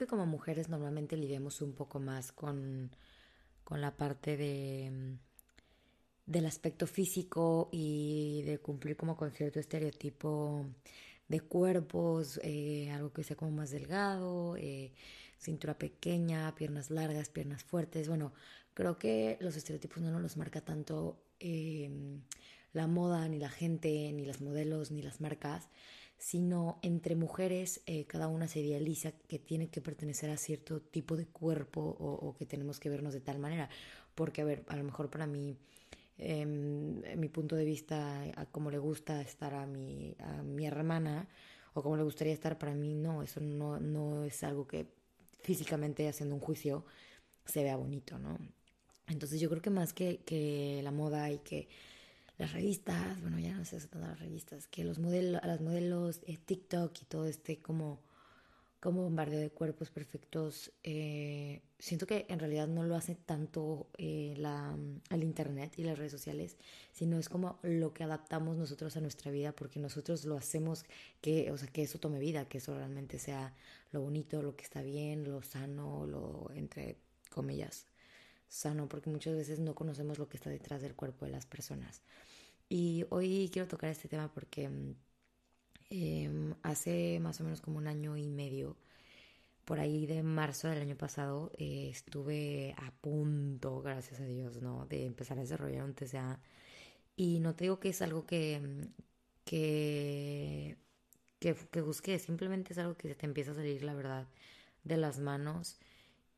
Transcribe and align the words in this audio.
que 0.00 0.06
como 0.06 0.26
mujeres 0.26 0.68
normalmente 0.68 1.16
lidiamos 1.16 1.60
un 1.62 1.74
poco 1.74 2.00
más 2.00 2.32
con, 2.32 2.90
con 3.64 3.80
la 3.80 3.96
parte 3.96 4.36
de 4.36 5.18
del 6.26 6.46
aspecto 6.46 6.86
físico 6.86 7.68
y 7.72 8.42
de 8.42 8.58
cumplir 8.58 8.96
como 8.96 9.16
con 9.16 9.32
cierto 9.32 9.58
estereotipo 9.58 10.64
de 11.28 11.40
cuerpos, 11.40 12.40
eh, 12.44 12.90
algo 12.92 13.12
que 13.12 13.24
sea 13.24 13.36
como 13.36 13.50
más 13.50 13.70
delgado, 13.70 14.56
eh, 14.56 14.92
cintura 15.38 15.76
pequeña, 15.76 16.54
piernas 16.54 16.90
largas, 16.90 17.30
piernas 17.30 17.64
fuertes. 17.64 18.08
Bueno, 18.08 18.32
creo 18.74 18.96
que 18.98 19.38
los 19.40 19.56
estereotipos 19.56 20.02
no 20.02 20.20
nos 20.20 20.36
marca 20.36 20.60
tanto 20.60 21.20
em, 21.40 22.22
la 22.72 22.86
moda, 22.86 23.28
ni 23.28 23.38
la 23.40 23.50
gente, 23.50 24.12
ni 24.12 24.24
los 24.24 24.40
modelos, 24.40 24.92
ni 24.92 25.02
las 25.02 25.20
marcas, 25.20 25.68
sino 26.20 26.78
entre 26.82 27.16
mujeres 27.16 27.80
eh, 27.86 28.04
cada 28.04 28.28
una 28.28 28.46
se 28.46 28.60
idealiza 28.60 29.12
que 29.12 29.38
tiene 29.38 29.70
que 29.70 29.80
pertenecer 29.80 30.28
a 30.28 30.36
cierto 30.36 30.82
tipo 30.82 31.16
de 31.16 31.26
cuerpo 31.26 31.80
o, 31.80 32.34
que 32.34 32.44
tenemos 32.44 32.78
que 32.78 32.90
vernos 32.90 33.14
de 33.14 33.22
tal 33.22 33.38
manera. 33.38 33.70
Porque, 34.14 34.42
a 34.42 34.44
ver, 34.44 34.62
a 34.68 34.76
lo 34.76 34.84
mejor 34.84 35.08
para 35.08 35.26
mí 35.26 35.56
en, 36.18 37.02
mi 37.18 37.28
punto 37.30 37.56
de 37.56 37.64
vista, 37.64 38.22
a 38.36 38.44
cómo 38.44 38.70
le 38.70 38.76
gusta 38.76 39.22
estar 39.22 39.54
a 39.54 39.66
mi, 39.66 40.14
a 40.18 40.42
mi 40.42 40.66
hermana 40.66 41.26
o 41.72 41.82
cómo 41.82 41.96
le 41.96 42.02
gustaría 42.02 42.34
estar, 42.34 42.58
para 42.58 42.74
mí 42.74 42.94
no, 42.94 43.22
eso 43.22 43.40
no, 43.40 43.80
no 43.80 44.22
es 44.24 44.44
algo 44.44 44.66
que 44.66 44.88
físicamente 45.42 46.06
haciendo 46.06 46.34
un 46.34 46.42
juicio 46.42 46.84
se 47.46 47.62
vea 47.62 47.76
bonito, 47.76 48.18
¿no? 48.18 48.36
Entonces 49.08 49.40
yo 49.40 49.48
creo 49.48 49.62
que 49.62 49.70
más 49.70 49.94
que, 49.94 50.18
que 50.18 50.80
la 50.84 50.90
moda 50.90 51.30
y 51.30 51.38
que 51.38 51.68
las 52.40 52.52
revistas, 52.52 53.20
bueno, 53.20 53.38
ya 53.38 53.54
no 53.54 53.66
sé 53.66 53.78
tanto 53.80 53.98
las 53.98 54.18
revistas, 54.18 54.66
que 54.66 54.82
los 54.82 54.98
modelos, 54.98 55.42
las 55.44 55.60
modelos, 55.60 56.20
eh, 56.26 56.38
TikTok 56.38 56.90
y 57.02 57.04
todo 57.04 57.26
este 57.26 57.58
como 57.60 58.00
como 58.80 59.02
bombardeo 59.02 59.40
de 59.40 59.50
cuerpos 59.50 59.90
perfectos, 59.90 60.72
eh, 60.84 61.60
siento 61.78 62.06
que 62.06 62.24
en 62.30 62.38
realidad 62.38 62.66
no 62.66 62.82
lo 62.82 62.96
hace 62.96 63.14
tanto 63.14 63.88
eh, 63.98 64.32
la, 64.38 64.74
el 65.10 65.22
Internet 65.22 65.74
y 65.76 65.84
las 65.84 65.98
redes 65.98 66.12
sociales, 66.12 66.56
sino 66.90 67.18
es 67.18 67.28
como 67.28 67.58
lo 67.62 67.92
que 67.92 68.04
adaptamos 68.04 68.56
nosotros 68.56 68.96
a 68.96 69.02
nuestra 69.02 69.30
vida, 69.30 69.52
porque 69.52 69.80
nosotros 69.80 70.24
lo 70.24 70.38
hacemos 70.38 70.86
que, 71.20 71.52
o 71.52 71.58
sea, 71.58 71.68
que 71.68 71.82
eso 71.82 71.98
tome 72.00 72.18
vida, 72.18 72.48
que 72.48 72.56
eso 72.56 72.74
realmente 72.74 73.18
sea 73.18 73.54
lo 73.92 74.00
bonito, 74.00 74.40
lo 74.40 74.56
que 74.56 74.64
está 74.64 74.80
bien, 74.80 75.24
lo 75.24 75.42
sano, 75.42 76.06
lo 76.06 76.50
entre 76.54 76.96
comillas 77.28 77.89
sano, 78.50 78.86
porque 78.86 79.08
muchas 79.08 79.34
veces 79.34 79.60
no 79.60 79.74
conocemos 79.74 80.18
lo 80.18 80.28
que 80.28 80.36
está 80.36 80.50
detrás 80.50 80.82
del 80.82 80.94
cuerpo 80.94 81.24
de 81.24 81.32
las 81.32 81.46
personas. 81.46 82.02
Y 82.68 83.06
hoy 83.08 83.48
quiero 83.50 83.66
tocar 83.68 83.90
este 83.90 84.08
tema 84.08 84.30
porque 84.32 84.68
Em, 85.90 86.54
hace 86.62 87.18
más 87.20 87.40
o 87.40 87.44
menos 87.44 87.60
como 87.60 87.78
un 87.78 87.88
año 87.88 88.16
y 88.16 88.28
medio, 88.28 88.76
por 89.64 89.80
ahí 89.80 90.06
de 90.06 90.22
marzo 90.22 90.68
del 90.68 90.82
año 90.82 90.96
pasado, 90.96 91.52
eh, 91.58 91.88
estuve 91.90 92.74
a 92.78 92.92
punto, 93.00 93.82
gracias 93.82 94.20
a 94.20 94.24
Dios, 94.24 94.62
¿no? 94.62 94.86
De 94.86 95.06
empezar 95.06 95.38
a 95.38 95.42
desarrollar 95.42 95.84
un 95.84 95.94
TCA. 95.94 96.40
Y 97.16 97.40
no 97.40 97.54
te 97.56 97.64
digo 97.64 97.80
que 97.80 97.90
es 97.90 98.02
algo 98.02 98.26
que, 98.26 98.60
que, 99.44 100.76
que, 101.40 101.80
busqué, 101.82 102.18
simplemente 102.18 102.72
es 102.72 102.78
algo 102.78 102.96
que 102.96 103.14
te 103.14 103.26
empieza 103.26 103.52
a 103.52 103.54
salir, 103.54 103.82
la 103.82 103.94
verdad, 103.94 104.28
de 104.84 104.96
las 104.96 105.18
manos 105.20 105.78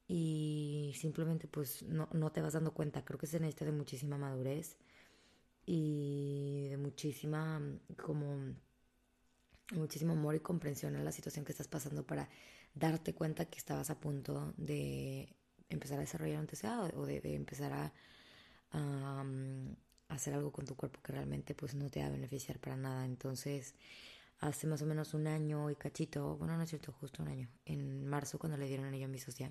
y 0.09 0.95
simplemente 0.99 1.49
pues 1.49 1.83
no, 1.83 2.09
no 2.13 2.33
te 2.33 2.43
vas 2.43 2.55
dando 2.55 2.73
cuenta. 2.73 3.05
Creo 3.05 3.19
que 3.19 3.27
se 3.27 3.41
necesita 3.41 3.65
de 3.65 3.73
muchísima 3.73 4.19
madurez 4.19 4.77
y 5.67 6.69
de 6.71 6.77
muchísima 6.77 7.61
como 7.97 8.55
muchísimo 9.75 10.13
amor 10.13 10.35
y 10.35 10.41
comprensión 10.41 10.97
en 10.97 11.05
la 11.05 11.13
situación 11.13 11.45
que 11.45 11.53
estás 11.53 11.69
pasando 11.69 12.05
para 12.05 12.29
darte 12.75 13.15
cuenta 13.15 13.47
que 13.47 13.59
estabas 13.59 13.91
a 13.91 14.01
punto 14.01 14.55
de 14.57 15.29
empezar 15.69 15.99
a 15.99 16.03
desarrollar 16.03 16.41
un 16.41 16.47
TCA 16.47 16.91
o 16.95 17.07
de, 17.07 17.21
empezar 17.35 17.73
a, 17.73 17.93
hacer 20.09 20.35
algo 20.35 20.53
con 20.53 20.67
tu 20.67 20.77
cuerpo 20.77 21.01
que 21.03 21.13
realmente 21.13 21.55
pues 21.55 21.75
no 21.75 21.89
te 21.89 22.01
va 22.01 22.07
a 22.07 22.11
beneficiar 22.11 22.59
para 22.59 22.77
nada. 22.77 23.05
Entonces, 23.05 23.75
hace 24.43 24.67
más 24.67 24.83
o 24.83 24.87
menos 24.87 25.15
un 25.15 25.27
año 25.27 25.71
y 25.71 25.77
cachito, 25.77 26.37
bueno, 26.37 26.57
no 26.57 26.63
es 26.63 26.69
cierto, 26.69 26.93
justo 26.93 27.23
un 27.23 27.29
año, 27.29 27.49
en 27.65 28.07
marzo 28.07 28.39
cuando 28.39 28.59
le 28.59 28.67
dieron 28.67 28.93
ello 28.93 29.07
a 29.07 29.09
mi 29.09 29.19
socia, 29.19 29.51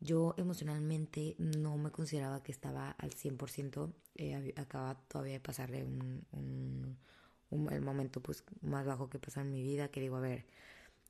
yo 0.00 0.34
emocionalmente 0.38 1.36
no 1.38 1.76
me 1.76 1.90
consideraba 1.90 2.42
que 2.42 2.52
estaba 2.52 2.90
al 2.92 3.10
100%, 3.10 3.92
eh, 4.16 4.54
acaba 4.56 4.94
todavía 5.08 5.34
de 5.34 5.40
pasarle 5.40 5.84
un 5.84 6.96
el 7.70 7.80
momento 7.82 8.20
pues 8.20 8.44
más 8.62 8.86
bajo 8.86 9.08
que 9.08 9.18
pasa 9.18 9.40
en 9.42 9.50
mi 9.50 9.62
vida, 9.62 9.88
que 9.88 10.00
digo, 10.00 10.16
a 10.16 10.20
ver, 10.20 10.44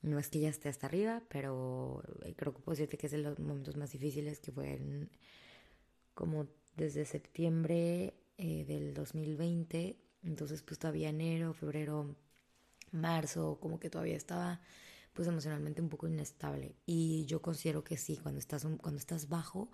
no 0.01 0.19
es 0.19 0.29
que 0.29 0.39
ya 0.39 0.49
esté 0.49 0.69
hasta 0.69 0.87
arriba, 0.87 1.23
pero 1.29 2.03
eh, 2.23 2.33
creo 2.35 2.53
que 2.53 2.61
puedo 2.61 2.75
decirte 2.75 2.97
que 2.97 3.07
es 3.07 3.11
de 3.11 3.19
los 3.19 3.39
momentos 3.39 3.77
más 3.77 3.91
difíciles 3.91 4.39
que 4.39 4.51
fue 4.51 4.79
como 6.13 6.47
desde 6.77 7.05
septiembre 7.05 8.13
eh, 8.37 8.65
del 8.65 8.93
2020, 8.93 9.97
entonces 10.23 10.61
pues 10.61 10.79
todavía 10.79 11.09
enero, 11.09 11.53
febrero, 11.53 12.15
marzo, 12.95 13.59
como 13.61 13.79
que 13.79 13.89
todavía 13.89 14.15
estaba 14.15 14.61
pues 15.13 15.27
emocionalmente 15.27 15.81
un 15.81 15.89
poco 15.89 16.07
inestable 16.07 16.75
y 16.85 17.25
yo 17.25 17.41
considero 17.41 17.83
que 17.83 17.97
sí, 17.97 18.17
cuando 18.17 18.39
estás, 18.39 18.67
cuando 18.81 18.99
estás 18.99 19.29
bajo 19.29 19.69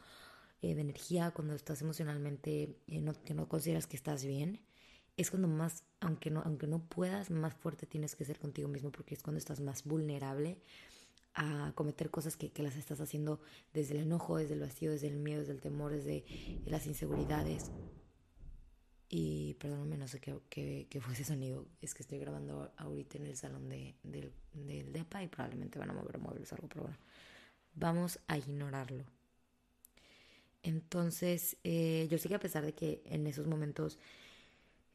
eh, 0.61 0.75
de 0.75 0.81
energía, 0.81 1.31
cuando 1.31 1.55
estás 1.55 1.81
emocionalmente, 1.81 2.77
no, 2.87 3.13
que 3.23 3.33
no 3.33 3.49
consideras 3.49 3.87
que 3.87 3.95
estás 3.95 4.23
bien, 4.23 4.61
es 5.17 5.31
cuando 5.31 5.47
más, 5.47 5.83
aunque 5.99 6.29
no, 6.29 6.41
aunque 6.45 6.67
no 6.67 6.83
puedas, 6.87 7.31
más 7.31 7.55
fuerte 7.55 7.87
tienes 7.87 8.15
que 8.15 8.25
ser 8.25 8.39
contigo 8.39 8.67
mismo 8.67 8.91
porque 8.91 9.15
es 9.15 9.23
cuando 9.23 9.39
estás 9.39 9.59
más 9.59 9.83
vulnerable 9.83 10.59
a 11.33 11.71
cometer 11.75 12.11
cosas 12.11 12.37
que, 12.37 12.51
que 12.51 12.61
las 12.61 12.75
estás 12.75 12.99
haciendo 13.01 13.41
desde 13.73 13.95
el 13.95 14.03
enojo, 14.03 14.37
desde 14.37 14.53
el 14.53 14.59
vacío, 14.59 14.91
desde 14.91 15.07
el 15.07 15.17
miedo, 15.17 15.39
desde 15.39 15.53
el 15.53 15.61
temor, 15.61 15.91
desde 15.91 16.25
las 16.65 16.85
inseguridades. 16.87 17.71
Y 19.13 19.55
perdóname, 19.55 19.97
no 19.97 20.07
sé 20.07 20.21
qué, 20.21 20.39
qué, 20.49 20.87
qué, 20.89 21.01
fue 21.01 21.13
ese 21.13 21.25
sonido. 21.25 21.65
Es 21.81 21.93
que 21.93 22.01
estoy 22.01 22.17
grabando 22.17 22.71
ahorita 22.77 23.17
en 23.17 23.25
el 23.25 23.35
salón 23.35 23.67
de, 23.67 23.93
del, 24.03 24.31
del 24.53 24.93
DEPA 24.93 25.21
y 25.21 25.27
probablemente 25.27 25.77
van 25.77 25.89
a 25.89 25.93
mover 25.93 26.17
muebles 26.17 26.49
o 26.49 26.55
algo, 26.55 26.69
pero 26.69 26.83
bueno, 26.83 26.97
vamos 27.75 28.19
a 28.27 28.37
ignorarlo. 28.37 29.03
Entonces, 30.63 31.57
eh, 31.65 32.07
yo 32.09 32.17
sé 32.17 32.29
que 32.29 32.35
a 32.35 32.39
pesar 32.39 32.63
de 32.63 32.73
que 32.73 33.01
en 33.03 33.27
esos 33.27 33.47
momentos 33.47 33.99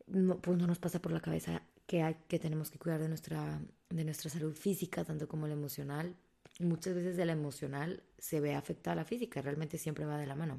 no, 0.06 0.38
pues 0.40 0.56
no 0.56 0.66
nos 0.66 0.78
pasa 0.78 1.02
por 1.02 1.12
la 1.12 1.20
cabeza 1.20 1.60
que, 1.86 2.02
hay, 2.02 2.16
que 2.26 2.38
tenemos 2.38 2.70
que 2.70 2.78
cuidar 2.78 3.00
de 3.00 3.08
nuestra, 3.08 3.60
de 3.90 4.04
nuestra 4.04 4.30
salud 4.30 4.54
física, 4.54 5.04
tanto 5.04 5.28
como 5.28 5.46
la 5.46 5.52
emocional. 5.52 6.16
Muchas 6.58 6.94
veces 6.94 7.18
de 7.18 7.26
la 7.26 7.32
emocional 7.32 8.02
se 8.16 8.40
ve 8.40 8.54
afectada 8.54 8.96
la 8.96 9.04
física, 9.04 9.42
realmente 9.42 9.76
siempre 9.76 10.06
va 10.06 10.16
de 10.16 10.26
la 10.26 10.36
mano. 10.36 10.58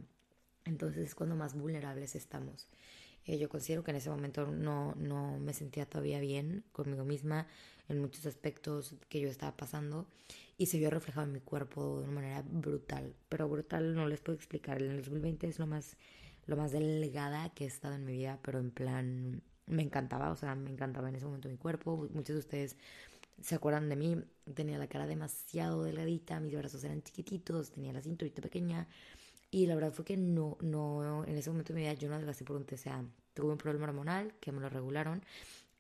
Entonces 0.64 1.08
es 1.08 1.16
cuando 1.16 1.36
más 1.36 1.56
vulnerables 1.56 2.16
estamos. 2.16 2.68
Eh, 3.28 3.38
yo 3.38 3.50
considero 3.50 3.84
que 3.84 3.92
en 3.92 3.98
ese 3.98 4.10
momento 4.10 4.48
no, 4.48 4.96
no 4.96 5.38
me 5.38 5.54
sentía 5.54 5.86
todavía 5.86 6.20
bien 6.20 6.64
conmigo 6.72 7.06
misma 7.06 7.48
en 7.90 8.00
muchos 8.00 8.26
aspectos 8.26 8.96
que 9.10 9.20
yo 9.20 9.30
estaba 9.30 9.56
pasando 9.56 10.08
y 10.58 10.68
se 10.68 10.78
vio 10.80 10.90
reflejado 10.90 11.28
en 11.28 11.34
mi 11.34 11.40
cuerpo 11.42 12.00
de 12.00 12.06
una 12.06 12.14
manera 12.14 12.44
brutal. 12.50 13.14
Pero 13.30 13.48
brutal 13.50 13.94
no 13.94 14.08
les 14.08 14.22
puedo 14.22 14.36
explicar. 14.38 14.82
En 14.82 14.92
el 14.92 14.98
2020 14.98 15.48
es 15.48 15.60
lo 15.60 15.68
más 15.68 15.98
lo 16.48 16.56
más 16.56 16.72
delgada 16.72 17.50
que 17.54 17.66
he 17.66 17.68
estado 17.68 17.96
en 17.96 18.06
mi 18.06 18.14
vida, 18.14 18.40
pero 18.42 18.60
en 18.60 18.72
plan, 18.72 19.44
me 19.68 19.84
encantaba, 19.84 20.32
o 20.32 20.36
sea, 20.36 20.56
me 20.56 20.72
encantaba 20.72 21.10
en 21.10 21.16
ese 21.16 21.26
momento 21.26 21.50
mi 21.50 21.58
cuerpo. 21.58 22.08
Muchos 22.14 22.36
de 22.36 22.40
ustedes 22.40 22.78
se 23.42 23.56
acuerdan 23.56 23.90
de 23.90 23.96
mí, 23.98 24.24
tenía 24.56 24.78
la 24.80 24.88
cara 24.88 25.08
demasiado 25.08 25.84
delgadita, 25.84 26.40
mis 26.40 26.56
brazos 26.56 26.84
eran 26.84 27.04
chiquititos, 27.04 27.72
tenía 27.72 27.94
la 27.94 28.02
cinturita 28.02 28.42
pequeña. 28.42 28.88
Y 29.50 29.66
la 29.68 29.76
verdad 29.76 29.94
fue 29.94 30.06
que 30.06 30.18
no, 30.18 30.58
no, 30.62 31.24
en 31.26 31.38
ese 31.38 31.50
momento 31.50 31.74
de 31.74 31.80
mi 31.80 31.86
vida 31.86 31.94
yo 31.94 32.10
no 32.10 32.16
adelgacé 32.16 32.44
por 32.44 32.58
un 32.58 32.66
TCA. 32.66 33.06
Tuve 33.34 33.52
un 33.52 33.58
problema 33.58 33.86
hormonal 33.86 34.34
que 34.40 34.52
me 34.52 34.60
lo 34.60 34.70
regularon 34.70 35.24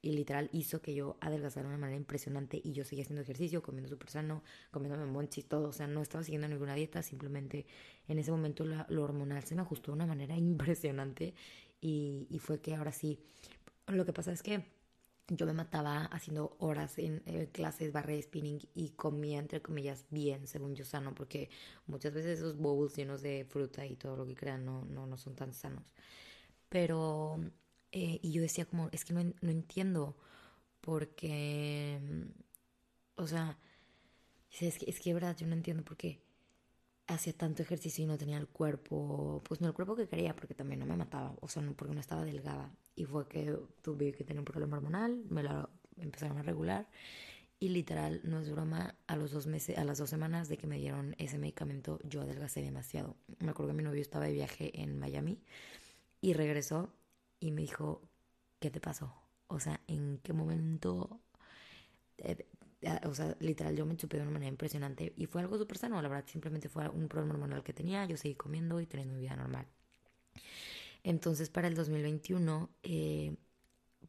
y 0.02 0.12
literal 0.12 0.50
hizo 0.54 0.82
que 0.82 0.94
yo 0.94 1.18
adelgazara 1.22 1.64
de 1.64 1.76
una 1.76 1.78
manera 1.78 1.98
impresionante 1.98 2.62
y 2.64 2.72
yo 2.72 2.86
seguía 2.86 3.04
haciendo 3.04 3.22
ejercicio, 3.24 3.62
comiendo 3.62 3.90
súper 3.90 4.10
sano, 4.10 4.44
comiéndome 4.72 5.06
monchis, 5.06 5.48
todo, 5.48 5.70
o 5.70 5.74
sea, 5.74 5.88
no 5.88 6.02
estaba 6.02 6.24
siguiendo 6.24 6.48
ninguna 6.48 6.76
dieta, 6.76 7.02
simplemente 7.02 7.66
en 8.08 8.20
ese 8.20 8.32
momento 8.32 8.64
lo 8.66 9.04
hormonal 9.04 9.44
se 9.44 9.56
me 9.56 9.62
ajustó 9.62 9.92
de 9.92 9.96
una 9.96 10.06
manera 10.06 10.38
impresionante 10.38 11.34
y, 11.82 12.28
y, 12.30 12.40
fue 12.40 12.60
que 12.60 12.76
ahora 12.76 12.92
sí, 12.92 13.20
lo 13.88 14.06
que 14.06 14.14
pasa 14.14 14.32
es 14.32 14.42
que 14.42 14.66
yo 15.30 15.46
me 15.46 15.54
mataba 15.54 16.06
haciendo 16.06 16.56
horas 16.60 16.98
en 16.98 17.20
clases, 17.52 17.92
barre 17.92 18.22
spinning 18.22 18.60
y 18.74 18.92
comía, 18.92 19.40
entre 19.40 19.62
comillas, 19.62 20.06
bien, 20.10 20.48
según 20.48 20.76
yo 20.76 20.86
sano, 20.86 21.14
porque 21.16 21.50
muchas 21.88 22.14
veces 22.14 22.40
esos 22.40 22.58
bowls 22.58 22.96
llenos 22.96 23.22
de 23.22 23.46
fruta 23.50 23.86
y 23.86 23.96
todo 23.96 24.16
lo 24.18 24.26
que 24.26 24.36
crean 24.36 24.66
no, 24.66 24.86
no, 24.86 25.06
no 25.08 25.18
son 25.18 25.36
tan 25.36 25.54
sanos. 25.54 25.94
Pero 26.70 27.40
eh, 27.92 28.20
y 28.22 28.32
yo 28.32 28.42
decía 28.42 28.66
como, 28.66 28.90
es 28.92 29.06
que 29.06 29.14
no, 29.14 29.24
no 29.24 29.52
entiendo, 29.52 30.18
porque, 30.82 32.00
o 33.16 33.28
sea, 33.28 33.58
es 34.60 34.78
que, 34.78 34.90
es 34.90 35.00
que 35.00 35.14
verdad, 35.14 35.36
yo 35.38 35.48
no 35.48 35.54
entiendo 35.54 35.84
por 35.84 35.98
qué 35.98 36.22
hacía 37.08 37.34
tanto 37.34 37.62
ejercicio 37.64 38.04
y 38.04 38.08
no 38.08 38.18
tenía 38.18 38.38
el 38.38 38.48
cuerpo, 38.48 39.42
pues 39.46 39.62
no 39.62 39.68
el 39.68 39.74
cuerpo 39.74 39.96
que 39.96 40.08
quería, 40.08 40.36
porque 40.36 40.54
también 40.54 40.80
no 40.80 40.86
me 40.86 40.96
mataba, 40.98 41.36
o 41.42 41.48
sea, 41.48 41.62
no, 41.64 41.74
porque 41.74 41.94
no 41.94 42.02
estaba 42.02 42.26
delgada. 42.26 42.72
Y 42.96 43.06
fue 43.06 43.28
que 43.28 43.58
tuve 43.82 44.12
que 44.14 44.24
tener 44.24 44.40
un 44.40 44.46
problema 44.46 44.78
hormonal, 44.78 45.24
me 45.30 45.44
lo 45.44 45.70
empezaron 45.98 46.38
a 46.38 46.44
regular 46.44 46.88
Y 47.60 47.70
literal, 47.70 48.22
no 48.24 48.40
es 48.40 48.52
broma, 48.52 48.96
a 49.08 49.16
los 49.16 49.32
dos 49.32 49.48
meses, 49.48 49.78
a 49.80 49.84
las 49.84 49.98
dos 49.98 50.10
semanas 50.12 50.48
de 50.50 50.58
que 50.58 50.68
me 50.68 50.78
dieron 50.78 51.16
ese 51.18 51.40
medicamento, 51.40 52.00
yo 52.04 52.22
adelgacé 52.22 52.62
demasiado. 52.62 53.16
Me 53.40 53.50
acuerdo 53.52 53.72
que 53.72 53.78
mi 53.78 53.84
novio 53.84 54.02
estaba 54.02 54.26
de 54.26 54.34
viaje 54.34 54.82
en 54.82 55.00
Miami 55.00 55.40
y 56.22 56.34
regresó 56.34 56.94
y 57.40 57.52
me 57.52 57.62
dijo, 57.62 58.02
¿qué 58.60 58.72
te 58.72 58.80
pasó? 58.82 59.14
O 59.48 59.60
sea, 59.60 59.82
¿en 59.88 60.20
qué 60.24 60.34
momento? 60.34 61.20
Eh, 62.82 63.00
o 63.06 63.14
sea, 63.16 63.36
literal, 63.40 63.76
yo 63.76 63.86
me 63.86 63.98
chupé 63.98 64.18
de 64.18 64.24
una 64.24 64.32
manera 64.32 64.50
impresionante 64.50 65.14
y 65.16 65.26
fue 65.26 65.42
algo 65.42 65.58
súper 65.58 65.78
sano, 65.78 66.02
la 66.02 66.10
verdad, 66.10 66.26
simplemente 66.28 66.70
fue 66.70 66.88
un 66.90 67.08
problema 67.08 67.34
hormonal 67.34 67.64
que 67.64 67.74
tenía, 67.74 68.06
yo 68.06 68.18
seguí 68.18 68.36
comiendo 68.36 68.80
y 68.82 68.86
teniendo 68.86 69.16
mi 69.16 69.22
vida 69.22 69.36
normal. 69.36 69.68
Entonces, 71.04 71.50
para 71.50 71.68
el 71.68 71.76
2021, 71.76 72.70
eh, 72.84 73.36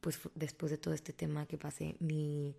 pues 0.01 0.19
después 0.35 0.71
de 0.71 0.77
todo 0.77 0.93
este 0.93 1.13
tema 1.13 1.45
que 1.47 1.57
pasé, 1.57 1.95
mi 1.99 2.55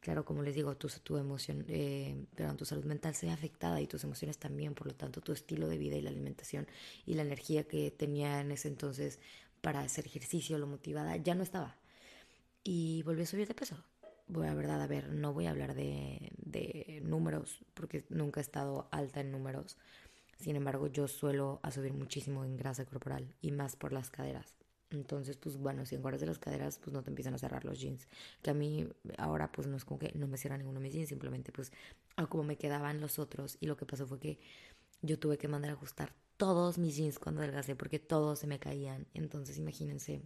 claro, 0.00 0.24
como 0.24 0.42
les 0.42 0.54
digo, 0.54 0.76
tu, 0.76 0.88
tu 1.02 1.16
emoción, 1.16 1.64
eh, 1.68 2.24
perdón, 2.34 2.56
tu 2.56 2.64
salud 2.64 2.84
mental 2.84 3.14
se 3.14 3.26
ve 3.26 3.32
afectada 3.32 3.80
y 3.80 3.86
tus 3.86 4.04
emociones 4.04 4.38
también, 4.38 4.74
por 4.74 4.86
lo 4.86 4.94
tanto, 4.94 5.20
tu 5.20 5.32
estilo 5.32 5.68
de 5.68 5.78
vida 5.78 5.96
y 5.96 6.02
la 6.02 6.10
alimentación 6.10 6.66
y 7.06 7.14
la 7.14 7.22
energía 7.22 7.64
que 7.66 7.90
tenía 7.90 8.40
en 8.40 8.52
ese 8.52 8.68
entonces 8.68 9.18
para 9.60 9.80
hacer 9.80 10.06
ejercicio, 10.06 10.58
lo 10.58 10.66
motivada, 10.66 11.16
ya 11.16 11.34
no 11.34 11.42
estaba. 11.42 11.76
Y 12.64 13.02
volví 13.04 13.22
a 13.22 13.26
subir 13.26 13.48
de 13.48 13.54
peso. 13.54 13.76
Voy 14.28 14.46
a 14.46 14.54
verdad, 14.54 14.80
a 14.82 14.86
ver, 14.86 15.08
no 15.08 15.32
voy 15.32 15.46
a 15.46 15.50
hablar 15.50 15.74
de, 15.74 16.32
de 16.36 17.00
números, 17.02 17.64
porque 17.74 18.04
nunca 18.10 18.40
he 18.40 18.42
estado 18.42 18.88
alta 18.90 19.20
en 19.20 19.32
números. 19.32 19.78
Sin 20.38 20.54
embargo, 20.54 20.86
yo 20.86 21.08
suelo 21.08 21.60
a 21.62 21.70
subir 21.70 21.94
muchísimo 21.94 22.44
en 22.44 22.56
grasa 22.56 22.84
corporal 22.84 23.34
y 23.40 23.50
más 23.50 23.74
por 23.74 23.92
las 23.92 24.10
caderas. 24.10 24.54
Entonces, 24.90 25.36
pues 25.36 25.56
bueno, 25.56 25.84
si 25.84 25.96
engordas 25.96 26.20
de 26.20 26.26
las 26.26 26.38
caderas, 26.38 26.78
pues 26.78 26.92
no 26.92 27.02
te 27.02 27.10
empiezan 27.10 27.34
a 27.34 27.38
cerrar 27.38 27.64
los 27.64 27.80
jeans. 27.80 28.08
Que 28.42 28.50
a 28.50 28.54
mí 28.54 28.88
ahora 29.18 29.52
pues 29.52 29.66
no 29.66 29.76
es 29.76 29.84
como 29.84 29.98
que 29.98 30.12
no 30.14 30.26
me 30.26 30.38
cierra 30.38 30.56
ninguno 30.56 30.78
de 30.80 30.84
mis 30.84 30.94
jeans, 30.94 31.08
simplemente 31.08 31.52
pues 31.52 31.72
como 32.28 32.44
me 32.44 32.56
quedaban 32.56 33.00
los 33.00 33.18
otros 33.18 33.58
y 33.60 33.66
lo 33.66 33.76
que 33.76 33.86
pasó 33.86 34.06
fue 34.06 34.18
que 34.18 34.38
yo 35.02 35.18
tuve 35.18 35.38
que 35.38 35.46
mandar 35.48 35.70
a 35.70 35.74
ajustar 35.74 36.14
todos 36.36 36.78
mis 36.78 36.96
jeans 36.96 37.18
cuando 37.18 37.42
adelgacé 37.42 37.76
porque 37.76 37.98
todos 37.98 38.38
se 38.38 38.46
me 38.46 38.58
caían. 38.58 39.06
Entonces, 39.12 39.58
imagínense 39.58 40.22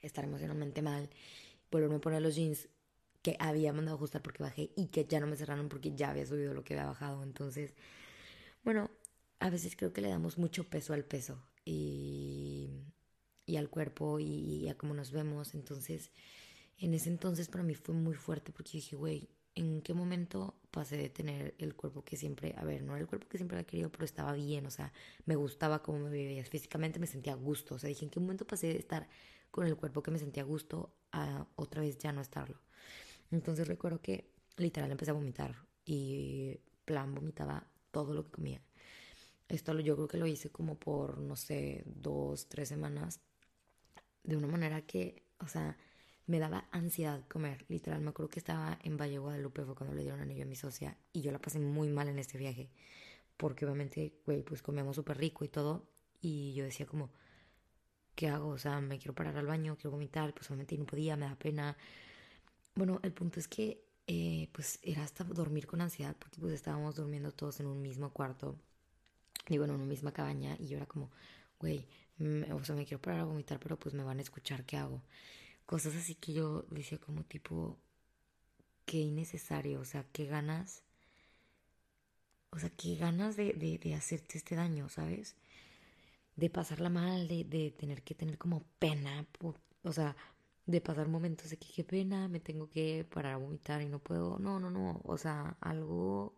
estar 0.00 0.24
emocionalmente 0.24 0.82
mal, 0.82 1.10
volverme 1.70 1.96
a 1.96 2.00
poner 2.00 2.22
los 2.22 2.34
jeans 2.34 2.68
que 3.22 3.36
había 3.38 3.72
mandado 3.72 3.96
ajustar 3.96 4.22
porque 4.22 4.42
bajé 4.42 4.70
y 4.76 4.88
que 4.88 5.04
ya 5.06 5.20
no 5.20 5.26
me 5.26 5.36
cerraron 5.36 5.68
porque 5.68 5.94
ya 5.94 6.10
había 6.10 6.26
subido 6.26 6.54
lo 6.54 6.64
que 6.64 6.74
había 6.74 6.86
bajado. 6.86 7.22
Entonces, 7.22 7.74
bueno, 8.64 8.90
a 9.40 9.50
veces 9.50 9.76
creo 9.76 9.92
que 9.92 10.00
le 10.00 10.08
damos 10.08 10.38
mucho 10.38 10.64
peso 10.64 10.92
al 10.94 11.04
peso 11.04 11.42
y 11.64 12.70
y 13.46 13.56
al 13.56 13.68
cuerpo 13.68 14.18
y, 14.20 14.68
a 14.68 14.76
cómo 14.76 14.94
nos 14.94 15.12
vemos. 15.12 15.54
Entonces, 15.54 16.10
en 16.78 16.94
ese 16.94 17.08
entonces 17.08 17.48
para 17.48 17.64
mí 17.64 17.74
fue 17.74 17.94
muy 17.94 18.14
fuerte 18.14 18.52
porque 18.52 18.72
dije, 18.72 18.96
güey, 18.96 19.28
¿en 19.54 19.82
qué 19.82 19.94
momento 19.94 20.54
pasé 20.70 20.96
de 20.96 21.10
tener 21.10 21.54
el 21.58 21.74
cuerpo 21.74 22.04
que 22.04 22.16
siempre, 22.16 22.54
a 22.56 22.64
ver, 22.64 22.82
no 22.82 22.92
era 22.94 23.02
el 23.02 23.06
cuerpo 23.08 23.28
que 23.28 23.38
siempre 23.38 23.58
había 23.58 23.66
querido, 23.66 23.92
pero 23.92 24.04
estaba 24.04 24.32
bien, 24.32 24.66
o 24.66 24.70
sea, 24.70 24.92
me 25.26 25.36
gustaba 25.36 25.82
cómo 25.82 25.98
me 25.98 26.10
veía, 26.10 26.44
físicamente 26.44 26.98
me 26.98 27.06
sentía 27.06 27.34
a 27.34 27.36
gusto, 27.36 27.74
o 27.74 27.78
sea, 27.78 27.88
dije, 27.88 28.04
¿en 28.04 28.10
qué 28.10 28.20
momento 28.20 28.46
pasé 28.46 28.68
de 28.68 28.78
estar 28.78 29.08
con 29.50 29.66
el 29.66 29.76
cuerpo 29.76 30.02
que 30.02 30.10
me 30.10 30.18
sentía 30.18 30.42
a 30.42 30.46
gusto 30.46 30.94
a 31.12 31.46
otra 31.56 31.82
vez 31.82 31.98
ya 31.98 32.12
no 32.12 32.22
estarlo? 32.22 32.58
Entonces 33.32 33.66
recuerdo 33.66 34.00
que 34.00 34.30
literal 34.56 34.90
empecé 34.90 35.10
a 35.10 35.14
vomitar 35.14 35.56
y 35.84 36.60
plan 36.84 37.14
vomitaba 37.14 37.66
todo 37.90 38.14
lo 38.14 38.24
que 38.24 38.30
comía. 38.30 38.62
Esto 39.48 39.78
yo 39.80 39.96
creo 39.96 40.08
que 40.08 40.18
lo 40.18 40.26
hice 40.26 40.50
como 40.50 40.78
por, 40.78 41.18
no 41.18 41.36
sé, 41.36 41.82
dos, 41.86 42.48
tres 42.48 42.68
semanas 42.68 43.20
de 44.22 44.36
una 44.36 44.46
manera 44.46 44.82
que, 44.82 45.26
o 45.40 45.48
sea, 45.48 45.76
me 46.26 46.38
daba 46.38 46.68
ansiedad 46.70 47.26
comer. 47.28 47.64
Literal, 47.68 48.00
me 48.00 48.10
acuerdo 48.10 48.30
que 48.30 48.38
estaba 48.38 48.78
en 48.82 48.96
Valle 48.96 49.18
Guadalupe, 49.18 49.64
fue 49.64 49.74
cuando 49.74 49.94
le 49.94 50.02
dieron 50.02 50.20
anillo 50.20 50.44
a 50.44 50.46
mi 50.46 50.56
socia, 50.56 50.96
y 51.12 51.22
yo 51.22 51.32
la 51.32 51.40
pasé 51.40 51.58
muy 51.58 51.88
mal 51.88 52.08
en 52.08 52.18
este 52.18 52.38
viaje, 52.38 52.70
porque 53.36 53.66
obviamente, 53.66 54.20
güey, 54.24 54.42
pues 54.42 54.62
comíamos 54.62 54.96
súper 54.96 55.18
rico 55.18 55.44
y 55.44 55.48
todo, 55.48 55.88
y 56.20 56.54
yo 56.54 56.64
decía 56.64 56.86
como, 56.86 57.10
¿qué 58.14 58.28
hago? 58.28 58.48
O 58.48 58.58
sea, 58.58 58.80
me 58.80 58.98
quiero 58.98 59.14
parar 59.14 59.36
al 59.36 59.46
baño, 59.46 59.76
quiero 59.76 59.90
vomitar, 59.90 60.32
pues 60.34 60.48
obviamente 60.50 60.78
no 60.78 60.86
podía, 60.86 61.16
me 61.16 61.26
da 61.26 61.36
pena. 61.36 61.76
Bueno, 62.74 63.00
el 63.02 63.12
punto 63.12 63.38
es 63.38 63.48
que, 63.48 63.84
eh, 64.06 64.48
pues 64.52 64.78
era 64.82 65.04
hasta 65.04 65.24
dormir 65.24 65.66
con 65.66 65.80
ansiedad, 65.80 66.16
porque 66.18 66.40
pues 66.40 66.54
estábamos 66.54 66.96
durmiendo 66.96 67.32
todos 67.32 67.60
en 67.60 67.66
un 67.66 67.82
mismo 67.82 68.10
cuarto, 68.12 68.56
digo, 69.48 69.64
en 69.64 69.72
una 69.72 69.84
misma 69.84 70.12
cabaña, 70.12 70.56
y 70.58 70.68
yo 70.68 70.76
era 70.78 70.86
como, 70.86 71.10
güey, 71.60 71.86
o 72.52 72.64
sea, 72.64 72.74
me 72.74 72.84
quiero 72.86 73.00
parar 73.02 73.20
a 73.20 73.24
vomitar, 73.24 73.58
pero 73.60 73.78
pues 73.78 73.94
me 73.94 74.04
van 74.04 74.18
a 74.18 74.22
escuchar 74.22 74.64
qué 74.64 74.76
hago. 74.76 75.02
Cosas 75.66 75.94
así 75.96 76.14
que 76.14 76.32
yo 76.32 76.64
decía 76.70 76.98
como 76.98 77.24
tipo, 77.24 77.78
qué 78.86 78.98
innecesario, 78.98 79.80
o 79.80 79.84
sea, 79.84 80.04
qué 80.12 80.26
ganas, 80.26 80.82
o 82.50 82.58
sea, 82.58 82.70
qué 82.70 82.96
ganas 82.96 83.36
de, 83.36 83.52
de, 83.54 83.94
hacerte 83.94 84.38
este 84.38 84.54
daño, 84.56 84.88
¿sabes? 84.88 85.36
De 86.36 86.50
pasarla 86.50 86.90
mal, 86.90 87.28
de, 87.28 87.44
de 87.44 87.70
tener 87.70 88.02
que 88.02 88.14
tener 88.14 88.38
como 88.38 88.64
pena, 88.78 89.26
o 89.82 89.92
sea, 89.92 90.16
de 90.66 90.80
pasar 90.80 91.08
momentos 91.08 91.50
de 91.50 91.58
que 91.58 91.68
qué 91.74 91.84
pena, 91.84 92.28
me 92.28 92.40
tengo 92.40 92.68
que 92.68 93.04
parar 93.04 93.34
a 93.34 93.36
vomitar 93.38 93.82
y 93.82 93.88
no 93.88 93.98
puedo, 93.98 94.38
no, 94.38 94.60
no, 94.60 94.70
no, 94.70 95.00
o 95.04 95.18
sea, 95.18 95.56
algo, 95.60 96.34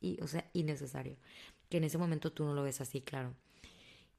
y, 0.00 0.20
o 0.22 0.26
sea, 0.26 0.48
innecesario, 0.52 1.16
que 1.68 1.78
en 1.78 1.84
ese 1.84 1.98
momento 1.98 2.32
tú 2.32 2.44
no 2.44 2.54
lo 2.54 2.62
ves 2.62 2.80
así, 2.80 3.00
claro. 3.02 3.34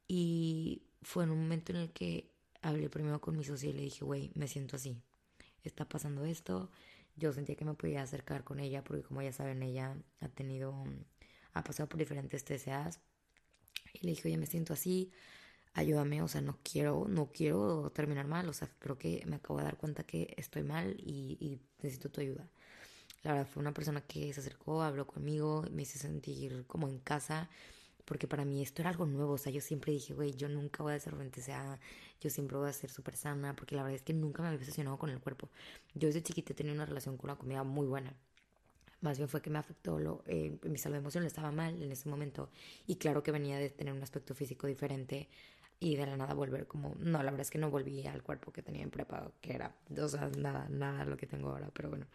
Y 0.08 0.84
fue 1.02 1.24
en 1.26 1.32
un 1.32 1.42
momento 1.42 1.72
en 1.72 1.80
el 1.80 1.92
que 1.92 2.32
hablé 2.62 2.90
primero 2.90 3.22
con 3.22 3.38
mi 3.38 3.44
socia 3.44 3.70
y 3.70 3.74
le 3.74 3.82
dije, 3.82 4.06
güey, 4.06 4.32
me 4.36 4.48
siento 4.48 4.76
así. 4.76 4.98
Está 5.64 5.88
pasando 5.88 6.26
esto. 6.26 6.70
Yo 7.16 7.32
sentía 7.34 7.56
que 7.56 7.66
me 7.66 7.74
podía 7.74 8.02
acercar 8.02 8.44
con 8.44 8.60
ella 8.60 8.84
porque 8.84 9.04
como 9.04 9.22
ya 9.22 9.32
saben, 9.32 9.62
ella 9.64 9.96
ha 10.20 10.30
tenido, 10.30 10.84
ha 11.54 11.64
pasado 11.64 11.88
por 11.90 12.00
diferentes 12.00 12.44
TCAs. 12.44 13.00
Y 13.94 14.06
le 14.06 14.12
dije, 14.12 14.28
oye, 14.30 14.38
me 14.38 14.48
siento 14.48 14.74
así, 14.74 15.12
ayúdame, 15.74 16.22
o 16.22 16.28
sea, 16.28 16.42
no 16.42 16.60
quiero, 16.64 17.06
no 17.10 17.32
quiero 17.32 17.92
terminar 17.92 18.28
mal, 18.28 18.48
o 18.50 18.54
sea, 18.54 18.70
creo 18.80 18.98
que 18.98 19.24
me 19.28 19.38
acabo 19.38 19.60
de 19.60 19.66
dar 19.66 19.78
cuenta 19.78 20.04
que 20.04 20.34
estoy 20.38 20.64
mal 20.64 20.96
y, 21.00 21.38
y 21.40 21.60
necesito 21.82 22.10
tu 22.12 22.22
ayuda. 22.22 22.48
La 23.24 23.34
verdad 23.34 23.48
fue 23.48 23.62
una 23.62 23.74
persona 23.74 24.02
que 24.02 24.34
se 24.34 24.42
acercó, 24.42 24.84
habló 24.84 25.08
conmigo, 25.08 25.66
me 25.72 25.84
hizo 25.84 25.98
sentir 26.00 26.66
como 26.68 26.88
en 26.88 27.00
casa 27.00 27.50
porque 28.06 28.28
para 28.28 28.46
mí 28.46 28.62
esto 28.62 28.82
era 28.82 28.90
algo 28.92 29.06
nuevo, 29.06 29.34
o 29.34 29.38
sea, 29.38 29.52
yo 29.52 29.62
siempre 29.62 29.92
dije, 29.94 30.14
güey, 30.14 30.34
yo 30.36 30.50
nunca 30.50 30.84
voy 30.84 30.94
a 30.94 31.00
ser 31.00 31.16
sea, 31.42 31.80
yo 32.22 32.30
siempre 32.30 32.58
voy 32.58 32.70
a 32.70 32.74
ser 32.74 32.90
súper 32.90 33.16
sana, 33.16 33.56
porque 33.56 33.76
la 33.76 33.84
verdad 33.84 33.96
es 33.98 34.02
que 34.04 34.14
nunca 34.14 34.42
me 34.42 34.50
había 34.50 34.60
obsesionado 34.60 34.98
con 34.98 35.10
el 35.10 35.20
cuerpo. 35.20 35.50
Yo 35.94 36.08
desde 36.08 36.24
chiquita 36.24 36.54
tenía 36.54 36.74
una 36.74 36.86
relación 36.86 37.18
con 37.18 37.30
la 37.30 37.36
comida 37.38 37.64
muy 37.64 37.88
buena. 37.88 38.14
Más 39.02 39.18
bien 39.18 39.30
fue 39.30 39.42
que 39.42 39.50
me 39.50 39.60
afectó, 39.60 40.00
lo, 40.00 40.24
eh, 40.28 40.58
mi 40.64 40.78
salud 40.78 40.98
emocional 40.98 41.28
estaba 41.28 41.52
mal 41.52 41.82
en 41.82 41.92
ese 41.92 42.10
momento, 42.10 42.50
y 42.88 42.96
claro 42.98 43.24
que 43.24 43.32
venía 43.32 43.58
de 43.58 43.70
tener 43.70 43.94
un 43.94 44.04
aspecto 44.04 44.34
físico 44.36 44.68
diferente 44.68 45.30
y 45.84 45.98
de 45.98 46.06
la 46.06 46.16
nada 46.16 46.34
volver 46.34 46.66
como, 46.66 46.96
no, 47.00 47.20
la 47.20 47.26
verdad 47.26 47.42
es 47.42 47.52
que 47.52 47.58
no 47.58 47.70
volví 47.70 48.08
al 48.08 48.24
cuerpo 48.24 48.54
que 48.54 48.62
tenía 48.64 48.84
en 48.84 48.90
prepa, 48.90 49.34
que 49.42 49.54
era, 49.54 49.76
o 49.98 50.08
sea, 50.08 50.30
nada, 50.38 50.68
nada 50.70 51.04
lo 51.04 51.18
que 51.18 51.28
tengo 51.28 51.50
ahora, 51.50 51.70
pero 51.74 51.90
bueno. 51.90 52.08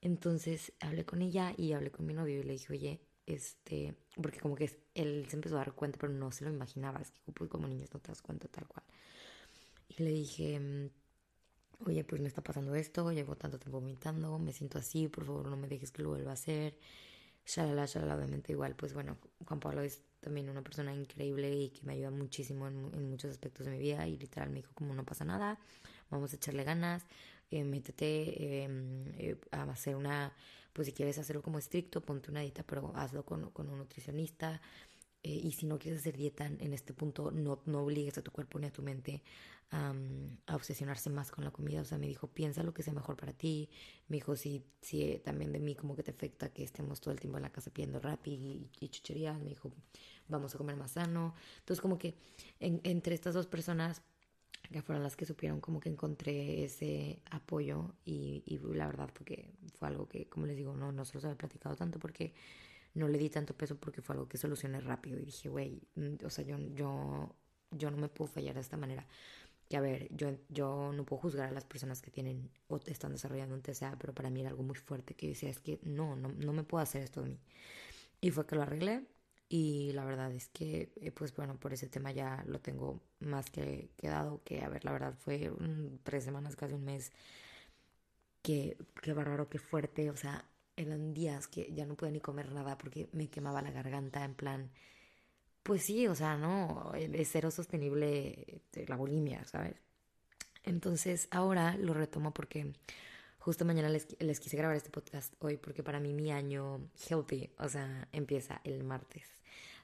Entonces 0.00 0.72
hablé 0.80 1.04
con 1.04 1.22
ella 1.22 1.54
y 1.56 1.72
hablé 1.72 1.92
con 1.92 2.06
mi 2.06 2.14
novio 2.14 2.40
y 2.40 2.42
le 2.42 2.52
dije, 2.54 2.72
oye, 2.72 3.00
este, 3.26 3.94
porque 4.20 4.40
como 4.40 4.56
que 4.56 4.70
él 4.94 5.26
se 5.28 5.36
empezó 5.36 5.54
a 5.56 5.58
dar 5.58 5.72
cuenta, 5.74 5.98
pero 6.00 6.12
no 6.12 6.32
se 6.32 6.44
lo 6.44 6.50
imaginaba, 6.50 7.00
es 7.00 7.12
que 7.12 7.32
pues, 7.32 7.48
como 7.48 7.68
niños 7.68 7.94
no 7.94 8.00
te 8.00 8.08
das 8.08 8.22
cuenta 8.22 8.48
tal 8.48 8.66
cual. 8.66 8.84
Y 9.88 10.02
le 10.02 10.10
dije, 10.10 10.58
mm, 10.58 10.90
oye, 11.88 12.04
pues 12.04 12.20
me 12.20 12.28
está 12.28 12.42
pasando 12.42 12.74
esto, 12.74 13.12
llevo 13.12 13.36
tanto 13.36 13.58
tiempo 13.58 13.80
vomitando, 13.80 14.38
me 14.38 14.52
siento 14.52 14.78
así, 14.78 15.08
por 15.08 15.24
favor 15.26 15.46
no 15.48 15.56
me 15.56 15.68
dejes 15.68 15.92
que 15.92 16.02
lo 16.02 16.10
vuelva 16.10 16.30
a 16.32 16.34
hacer. 16.34 16.76
Shalala, 17.46 17.86
shalala, 17.86 18.16
obviamente 18.16 18.52
igual, 18.52 18.76
pues 18.76 18.94
bueno, 18.94 19.16
Juan 19.46 19.60
Pablo 19.60 19.82
es 19.82 20.02
también 20.20 20.48
una 20.48 20.62
persona 20.62 20.94
increíble 20.94 21.52
y 21.52 21.70
que 21.70 21.82
me 21.84 21.94
ayuda 21.94 22.10
muchísimo 22.10 22.68
en, 22.68 23.10
muchos 23.10 23.30
aspectos 23.30 23.66
de 23.66 23.72
mi 23.72 23.78
vida 23.78 24.06
y 24.06 24.16
literal 24.16 24.50
me 24.50 24.56
dijo 24.56 24.72
como 24.74 24.94
no 24.94 25.04
pasa 25.04 25.24
nada, 25.24 25.58
vamos 26.10 26.32
a 26.32 26.36
echarle 26.36 26.64
ganas, 26.64 27.06
eh, 27.50 27.64
métete 27.64 28.62
em, 28.64 29.04
eh, 29.18 29.36
a 29.50 29.62
hacer 29.62 29.96
una 29.96 30.32
pues 30.72 30.86
si 30.86 30.92
quieres 30.92 31.18
hacerlo 31.18 31.42
como 31.42 31.58
estricto, 31.58 32.00
ponte 32.00 32.30
una 32.30 32.40
dieta, 32.40 32.62
pero 32.62 32.92
hazlo 32.94 33.24
con, 33.24 33.50
con 33.50 33.68
un 33.68 33.78
nutricionista. 33.78 34.60
Eh, 35.22 35.28
y 35.30 35.52
si 35.52 35.66
no 35.66 35.78
quieres 35.78 36.00
hacer 36.00 36.16
dieta 36.16 36.46
en 36.46 36.72
este 36.72 36.94
punto, 36.94 37.30
no, 37.30 37.60
no 37.66 37.82
obligues 37.82 38.16
a 38.18 38.22
tu 38.22 38.30
cuerpo 38.30 38.58
ni 38.58 38.66
a 38.68 38.72
tu 38.72 38.82
mente 38.82 39.22
a 39.72 40.56
obsesionarse 40.56 41.10
más 41.10 41.30
con 41.30 41.44
la 41.44 41.50
comida. 41.50 41.80
O 41.80 41.84
sea, 41.84 41.98
me 41.98 42.06
dijo, 42.06 42.26
piensa 42.28 42.62
lo 42.62 42.74
que 42.74 42.82
sea 42.82 42.92
mejor 42.92 43.16
para 43.16 43.32
ti. 43.32 43.68
Me 44.08 44.16
dijo, 44.16 44.36
si, 44.36 44.64
si 44.80 45.02
eh, 45.02 45.18
también 45.24 45.52
de 45.52 45.60
mí 45.60 45.74
como 45.76 45.94
que 45.94 46.02
te 46.02 46.10
afecta 46.10 46.48
que 46.52 46.64
estemos 46.64 47.00
todo 47.00 47.12
el 47.12 47.20
tiempo 47.20 47.38
en 47.38 47.42
la 47.42 47.52
casa 47.52 47.70
pidiendo 47.70 48.00
rap 48.00 48.26
y, 48.26 48.68
y 48.80 48.88
chucherías. 48.88 49.38
Me 49.38 49.50
dijo, 49.50 49.70
vamos 50.28 50.54
a 50.54 50.58
comer 50.58 50.76
más 50.76 50.92
sano. 50.92 51.34
Entonces, 51.58 51.80
como 51.80 51.98
que 51.98 52.16
entre 52.58 53.14
estas 53.14 53.34
dos 53.34 53.46
personas 53.46 54.02
que 54.72 54.82
fueron 54.82 55.02
las 55.02 55.16
que 55.16 55.26
supieron 55.26 55.60
como 55.60 55.80
que 55.80 55.88
encontré 55.88 56.64
ese 56.64 57.22
apoyo 57.30 57.94
y, 58.04 58.42
y 58.46 58.58
la 58.74 58.86
verdad 58.86 59.10
porque 59.12 59.50
fue 59.74 59.88
algo 59.88 60.08
que, 60.08 60.28
como 60.28 60.46
les 60.46 60.56
digo, 60.56 60.74
no, 60.76 60.92
no 60.92 61.04
se 61.04 61.14
los 61.14 61.24
había 61.24 61.36
platicado 61.38 61.76
tanto 61.76 61.98
porque 61.98 62.34
no 62.94 63.08
le 63.08 63.18
di 63.18 63.30
tanto 63.30 63.54
peso 63.56 63.76
porque 63.78 64.02
fue 64.02 64.14
algo 64.14 64.28
que 64.28 64.38
solucioné 64.38 64.80
rápido 64.80 65.18
y 65.18 65.24
dije, 65.24 65.48
güey, 65.48 65.82
mm, 65.94 66.24
o 66.24 66.30
sea, 66.30 66.44
yo, 66.44 66.58
yo, 66.74 67.34
yo 67.70 67.90
no 67.90 67.96
me 67.96 68.08
puedo 68.08 68.30
fallar 68.30 68.54
de 68.54 68.60
esta 68.60 68.76
manera. 68.76 69.06
Que 69.70 69.78
a 69.78 69.82
ver, 69.82 70.08
yo, 70.16 70.32
yo 70.50 70.92
no 70.94 71.06
puedo 71.06 71.22
juzgar 71.22 71.48
a 71.48 71.52
las 71.52 71.64
personas 71.64 72.02
que 72.02 72.12
tienen 72.12 72.50
o 72.68 72.78
están 72.86 73.12
desarrollando 73.12 73.54
un 73.56 73.62
TCA, 73.62 73.96
pero 73.98 74.14
para 74.14 74.30
mí 74.30 74.40
era 74.42 74.50
algo 74.50 74.64
muy 74.64 74.76
fuerte 74.76 75.14
que 75.16 75.28
yo 75.28 75.32
decía, 75.32 75.50
es 75.50 75.60
que 75.60 75.80
no, 75.84 76.16
no, 76.16 76.30
no 76.30 76.52
me 76.52 76.64
puedo 76.64 76.82
hacer 76.82 77.02
esto 77.02 77.22
de 77.22 77.30
mí. 77.30 77.40
Y 78.20 78.30
fue 78.32 78.46
que 78.46 78.56
lo 78.56 78.62
arreglé 78.62 79.06
y 79.48 79.92
la 79.92 80.04
verdad 80.04 80.32
es 80.32 80.48
que, 80.48 80.92
eh, 80.96 81.12
pues 81.12 81.34
bueno, 81.34 81.58
por 81.60 81.72
ese 81.72 81.88
tema 81.88 82.12
ya 82.12 82.44
lo 82.46 82.60
tengo 82.60 83.02
más 83.20 83.50
que 83.50 83.90
quedado, 83.96 84.42
que 84.44 84.62
a 84.62 84.68
ver, 84.68 84.84
la 84.84 84.92
verdad 84.92 85.14
fue 85.18 85.52
tres 86.04 86.24
semanas, 86.24 86.56
casi 86.56 86.74
un 86.74 86.84
mes, 86.84 87.12
que, 88.42 88.76
qué 89.02 89.12
bárbaro, 89.12 89.48
qué 89.48 89.58
fuerte, 89.58 90.10
o 90.10 90.16
sea, 90.16 90.44
eran 90.76 91.12
días 91.14 91.48
que 91.48 91.72
ya 91.72 91.86
no 91.86 91.96
podía 91.96 92.12
ni 92.12 92.20
comer 92.20 92.52
nada 92.52 92.78
porque 92.78 93.08
me 93.12 93.28
quemaba 93.28 93.62
la 93.62 93.70
garganta 93.70 94.24
en 94.24 94.34
plan 94.34 94.70
pues 95.70 95.84
sí, 95.84 96.08
o 96.08 96.16
sea, 96.16 96.36
no, 96.36 96.92
es 96.96 97.28
cero 97.30 97.52
sostenible 97.52 98.60
eh, 98.72 98.84
la 98.88 98.96
bulimia, 98.96 99.44
¿sabes? 99.44 99.76
Entonces 100.64 101.28
ahora 101.30 101.76
lo 101.76 101.94
retomo 101.94 102.34
porque 102.34 102.72
justo 103.38 103.64
mañana 103.64 103.88
les, 103.88 104.40
quise 104.40 104.56
grabar 104.56 104.74
este 104.76 104.90
podcast 104.90 105.32
hoy 105.38 105.58
porque 105.58 105.84
para 105.84 106.00
mí 106.00 106.12
mi 106.12 106.32
año 106.32 106.90
healthy, 107.08 107.50
o 107.56 107.68
sea, 107.68 108.08
empieza 108.10 108.60
el 108.64 108.82
martes. 108.82 109.22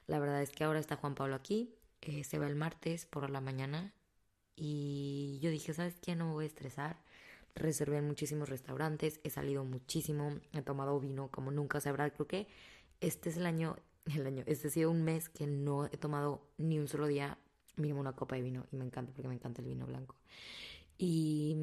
La 0.07 0.19
verdad 0.19 0.41
es 0.41 0.49
que 0.49 0.65
ahora 0.65 0.79
está 0.79 0.97
Juan 0.97 1.15
Pablo 1.15 1.35
aquí, 1.35 1.73
eh, 2.01 2.25
se 2.25 2.37
va 2.37 2.47
el 2.47 2.57
martes 2.57 3.05
por 3.05 3.29
la 3.29 3.39
mañana 3.39 3.93
y 4.57 5.39
yo 5.41 5.49
dije, 5.51 5.73
¿sabes 5.73 5.95
qué? 6.01 6.17
No 6.17 6.25
me 6.25 6.33
voy 6.33 6.43
a 6.43 6.47
estresar. 6.47 6.97
Reservé 7.55 7.99
en 7.99 8.07
muchísimos 8.07 8.49
restaurantes, 8.49 9.21
he 9.23 9.29
salido 9.29 9.63
muchísimo, 9.63 10.37
he 10.51 10.61
tomado 10.63 10.99
vino 10.99 11.31
como 11.31 11.49
nunca, 11.49 11.77
o 11.77 11.81
creo 11.81 12.27
que 12.27 12.47
este 12.99 13.29
es 13.29 13.37
el 13.37 13.45
año 13.45 13.77
el 14.15 14.25
año. 14.25 14.43
Este 14.47 14.67
ha 14.67 14.71
sido 14.71 14.91
un 14.91 15.03
mes 15.03 15.29
que 15.29 15.47
no 15.47 15.85
he 15.85 15.97
tomado 15.97 16.41
ni 16.57 16.79
un 16.79 16.87
solo 16.87 17.07
día 17.07 17.37
mínimo 17.75 17.99
una 17.99 18.13
copa 18.13 18.35
de 18.35 18.41
vino 18.41 18.65
y 18.71 18.75
me 18.75 18.85
encanta 18.85 19.13
porque 19.13 19.27
me 19.27 19.35
encanta 19.35 19.61
el 19.61 19.67
vino 19.67 19.85
blanco. 19.85 20.15
Y, 20.97 21.55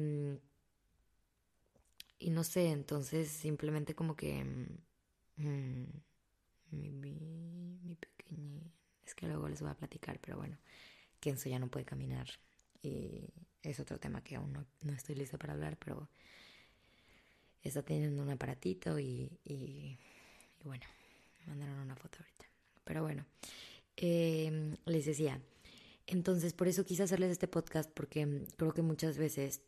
y 2.19 2.29
no 2.29 2.43
sé, 2.43 2.71
entonces 2.71 3.29
simplemente 3.29 3.95
como 3.95 4.15
que 4.15 4.43
mm, 5.37 5.85
mi, 6.71 6.91
mi, 6.91 7.95
pequeña... 7.95 8.61
Es 9.05 9.13
que 9.13 9.27
luego 9.27 9.47
les 9.49 9.61
voy 9.61 9.71
a 9.71 9.75
platicar, 9.75 10.19
pero 10.19 10.37
bueno, 10.37 10.57
Kenzo 11.19 11.49
ya 11.49 11.59
no 11.59 11.67
puede 11.67 11.85
caminar 11.85 12.27
y 12.81 13.29
es 13.61 13.79
otro 13.79 13.99
tema 13.99 14.23
que 14.23 14.35
aún 14.35 14.53
no, 14.53 14.65
no 14.81 14.93
estoy 14.93 15.15
lista 15.15 15.37
para 15.37 15.53
hablar, 15.53 15.77
pero 15.77 16.09
está 17.61 17.83
teniendo 17.83 18.21
un 18.21 18.29
aparatito 18.29 18.99
y, 18.99 19.39
y, 19.43 19.97
bueno, 20.63 20.85
mandaron 21.45 21.79
una 21.79 21.95
foto 21.95 22.19
ahorita. 22.19 22.45
Pero 22.83 23.01
bueno, 23.03 23.25
em, 23.97 24.75
les 24.85 25.05
decía, 25.05 25.41
entonces 26.07 26.53
por 26.53 26.67
eso 26.67 26.85
quise 26.85 27.03
hacerles 27.03 27.31
este 27.31 27.47
podcast 27.47 27.89
porque 27.91 28.45
creo 28.57 28.73
que 28.73 28.81
muchas 28.81 29.17
veces 29.17 29.61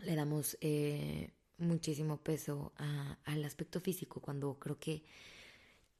le 0.00 0.14
damos 0.14 0.58
eh, 0.60 1.30
muchísimo 1.58 2.18
peso 2.18 2.72
al 3.24 3.44
aspecto 3.44 3.80
físico 3.80 4.20
cuando 4.20 4.58
creo 4.58 4.78
que 4.78 5.04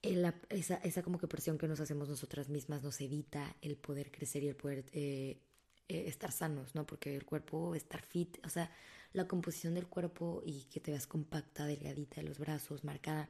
esa, 0.02 0.76
esa, 0.76 1.02
como 1.02 1.18
que 1.18 1.26
presión 1.26 1.58
que 1.58 1.66
nos 1.66 1.80
hacemos 1.80 2.08
nosotras 2.08 2.48
mismas 2.48 2.82
nos 2.82 3.00
evita 3.00 3.56
el 3.60 3.76
poder 3.76 4.10
crecer 4.10 4.44
y 4.44 4.48
el 4.48 4.56
poder 4.56 4.84
eh, 4.92 5.38
eh, 5.88 6.04
estar 6.08 6.32
sanos, 6.32 6.74
¿no? 6.74 6.86
Porque 6.86 7.14
el 7.14 7.24
cuerpo, 7.24 7.74
estar 7.74 8.02
fit, 8.02 8.38
o 8.44 8.48
sea, 8.48 8.70
la 9.12 9.26
composición 9.28 9.74
del 9.74 9.86
cuerpo 9.86 10.42
y 10.44 10.64
que 10.64 10.80
te 10.80 10.90
veas 10.90 11.06
compacta, 11.06 11.66
delgadita 11.66 12.20
de 12.20 12.26
los 12.26 12.38
brazos, 12.38 12.84
marcada, 12.84 13.28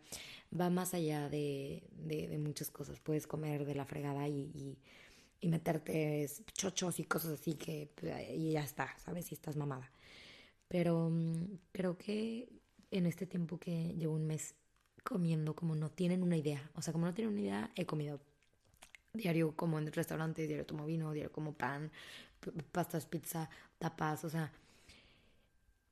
va 0.59 0.71
más 0.71 0.95
allá 0.95 1.29
de, 1.29 1.85
de, 1.93 2.39
muchas 2.39 2.71
cosas. 2.71 2.99
Puedes 3.01 3.27
comer 3.27 3.65
de 3.67 3.75
la 3.75 3.85
fregada 3.85 4.27
y, 4.29 4.79
y, 5.41 5.49
meterte 5.49 6.29
chochos 6.55 6.99
y 6.99 7.05
cosas 7.05 7.39
así 7.41 7.55
que 7.55 7.89
y 8.35 8.53
ya 8.53 8.65
está, 8.65 8.97
¿sabes? 8.99 9.27
Si 9.27 9.35
estás 9.35 9.57
mamada. 9.57 9.93
Pero 10.67 11.13
creo 11.73 11.97
que 11.97 12.49
en 12.91 13.07
este 13.07 13.27
tiempo 13.27 13.59
que 13.59 13.95
llevo 13.95 14.15
un 14.15 14.27
mes 14.27 14.55
comiendo, 15.05 15.55
como 15.55 15.77
no 15.77 15.91
tienen 15.91 16.23
una 16.23 16.37
idea, 16.37 16.69
o 16.75 16.83
sea, 16.83 16.93
como 16.93 17.07
no 17.07 17.15
tienen 17.15 17.35
una 17.35 17.43
idea, 17.43 17.71
he 17.77 17.87
comido 17.87 18.21
diario 19.17 19.55
como 19.57 19.79
en 19.79 19.93
restaurantes, 19.93 20.49
diario 20.49 20.67
tomo 20.67 20.87
vino, 20.87 21.13
diario 21.13 21.33
como 21.33 21.55
pan, 21.55 21.91
pastas, 22.73 23.07
pizza, 23.07 23.49
tapas, 23.79 24.25
o 24.25 24.31
sea, 24.31 24.53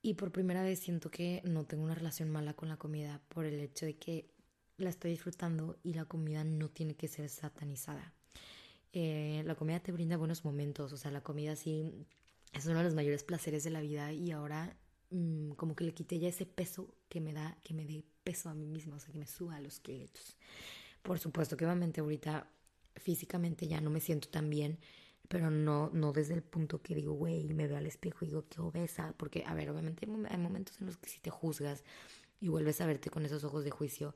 y 0.01 0.13
por 0.13 0.31
primera 0.31 0.61
vez 0.61 0.79
siento 0.79 1.09
que 1.09 1.41
no 1.45 1.65
tengo 1.65 1.83
una 1.83 1.95
relación 1.95 2.29
mala 2.29 2.53
con 2.53 2.69
la 2.69 2.77
comida 2.77 3.21
por 3.29 3.45
el 3.45 3.59
hecho 3.59 3.87
de 3.87 3.97
que 3.97 4.29
la 4.77 4.89
estoy 4.89 5.11
disfrutando 5.11 5.79
y 5.83 5.93
la 5.93 6.05
comida 6.05 6.43
no 6.43 6.69
tiene 6.69 6.95
que 6.95 7.07
ser 7.07 7.29
satanizada. 7.29 8.13
Eh, 8.93 9.41
la 9.45 9.55
comida 9.55 9.79
te 9.79 9.91
brinda 9.91 10.15
buenos 10.15 10.45
momentos, 10.45 10.93
o 10.93 10.97
sea, 10.97 11.11
la 11.11 11.21
comida 11.21 11.55
sí 11.55 11.91
es 12.53 12.65
uno 12.65 12.77
de 12.77 12.83
los 12.83 12.93
mayores 12.93 13.23
placeres 13.23 13.63
de 13.63 13.71
la 13.71 13.81
vida 13.81 14.13
y 14.13 14.31
ahora 14.31 14.77
mm, 15.09 15.51
como 15.53 15.75
que 15.75 15.83
le 15.83 15.93
quité 15.93 16.19
ya 16.19 16.29
ese 16.29 16.45
peso 16.45 16.93
que 17.09 17.19
me 17.19 17.33
da, 17.33 17.57
que 17.63 17.73
me 17.73 17.85
dé 17.85 18.03
peso 18.23 18.49
a 18.49 18.53
mí 18.53 18.67
misma, 18.67 18.97
o 18.97 18.99
sea, 18.99 19.11
que 19.11 19.19
me 19.19 19.27
suba 19.27 19.55
a 19.55 19.61
los 19.61 19.79
kilos. 19.79 20.37
Por 21.01 21.19
supuesto 21.19 21.57
que 21.57 21.65
obviamente 21.65 22.01
ahorita 22.01 22.47
físicamente 22.95 23.67
ya 23.67 23.81
no 23.81 23.89
me 23.89 23.99
siento 23.99 24.29
tan 24.29 24.49
bien, 24.49 24.79
pero 25.27 25.49
no, 25.49 25.89
no 25.93 26.11
desde 26.13 26.33
el 26.33 26.43
punto 26.43 26.81
que 26.81 26.95
digo, 26.95 27.13
güey, 27.13 27.43
me 27.53 27.67
veo 27.67 27.77
al 27.77 27.85
espejo 27.85 28.25
y 28.25 28.29
digo, 28.29 28.45
qué 28.49 28.61
obesa, 28.61 29.13
porque, 29.17 29.43
a 29.45 29.53
ver, 29.53 29.69
obviamente 29.69 30.05
hay 30.29 30.37
momentos 30.37 30.79
en 30.79 30.87
los 30.87 30.97
que 30.97 31.09
si 31.09 31.19
te 31.19 31.29
juzgas 31.29 31.83
y 32.39 32.49
vuelves 32.49 32.81
a 32.81 32.85
verte 32.85 33.09
con 33.09 33.25
esos 33.25 33.43
ojos 33.43 33.63
de 33.63 33.71
juicio, 33.71 34.15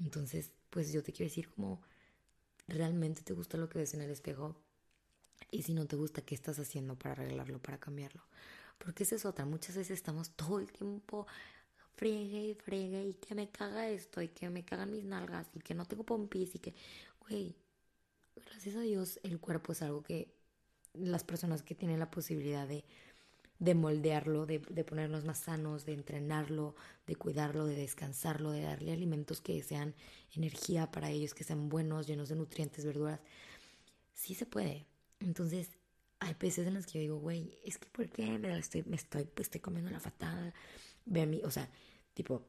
entonces, 0.00 0.52
pues 0.70 0.92
yo 0.92 1.02
te 1.02 1.12
quiero 1.12 1.30
decir 1.30 1.48
como, 1.50 1.80
¿realmente 2.68 3.22
te 3.22 3.32
gusta 3.32 3.56
lo 3.56 3.68
que 3.68 3.78
ves 3.78 3.94
en 3.94 4.02
el 4.02 4.10
espejo? 4.10 4.56
Y 5.50 5.62
si 5.62 5.74
no 5.74 5.86
te 5.86 5.96
gusta, 5.96 6.22
¿qué 6.22 6.34
estás 6.34 6.58
haciendo 6.58 6.96
para 6.96 7.12
arreglarlo, 7.12 7.60
para 7.60 7.78
cambiarlo? 7.78 8.22
Porque 8.78 9.04
esa 9.04 9.16
es 9.16 9.24
otra, 9.24 9.44
muchas 9.44 9.76
veces 9.76 9.92
estamos 9.98 10.30
todo 10.30 10.58
el 10.58 10.72
tiempo 10.72 11.26
friegue 11.96 12.48
y 12.48 12.54
friegue 12.54 13.04
y 13.04 13.14
que 13.14 13.34
me 13.34 13.50
caga 13.50 13.88
esto 13.88 14.20
y 14.20 14.28
que 14.28 14.50
me 14.50 14.64
cagan 14.64 14.90
mis 14.90 15.04
nalgas 15.04 15.46
y 15.54 15.60
que 15.60 15.74
no 15.74 15.84
tengo 15.86 16.04
pompis 16.04 16.54
y 16.54 16.58
que, 16.58 16.74
güey, 17.20 17.56
gracias 18.36 18.76
a 18.76 18.80
Dios 18.80 19.20
el 19.22 19.38
cuerpo 19.40 19.72
es 19.72 19.82
algo 19.82 20.02
que 20.02 20.34
las 20.94 21.24
personas 21.24 21.62
que 21.62 21.74
tienen 21.74 21.98
la 21.98 22.10
posibilidad 22.10 22.66
de, 22.66 22.84
de 23.58 23.74
moldearlo, 23.74 24.46
de, 24.46 24.58
de, 24.58 24.84
ponernos 24.84 25.24
más 25.24 25.38
sanos, 25.38 25.84
de 25.84 25.92
entrenarlo, 25.94 26.74
de 27.06 27.16
cuidarlo, 27.16 27.66
de 27.66 27.76
descansarlo, 27.76 28.50
de 28.50 28.62
darle 28.62 28.92
alimentos 28.92 29.40
que 29.40 29.62
sean 29.62 29.94
energía 30.34 30.90
para 30.90 31.10
ellos, 31.10 31.34
que 31.34 31.44
sean 31.44 31.68
buenos, 31.68 32.06
llenos 32.06 32.28
de 32.28 32.36
nutrientes, 32.36 32.84
verduras. 32.84 33.20
Sí 34.14 34.34
se 34.34 34.46
puede. 34.46 34.86
Entonces, 35.20 35.70
hay 36.20 36.34
veces 36.34 36.66
en 36.66 36.74
las 36.74 36.86
que 36.86 36.94
yo 36.94 37.00
digo, 37.00 37.18
güey, 37.18 37.58
es 37.64 37.78
que 37.78 37.86
¿por 37.88 38.08
qué 38.08 38.38
me 38.38 38.56
estoy, 38.58 38.82
me 38.84 38.96
estoy, 38.96 39.24
pues, 39.24 39.46
estoy 39.46 39.60
comiendo 39.60 39.90
la 39.90 40.00
fatada? 40.00 40.54
Ve 41.04 41.22
a 41.22 41.26
mí, 41.26 41.40
o 41.44 41.50
sea, 41.50 41.68
tipo, 42.14 42.46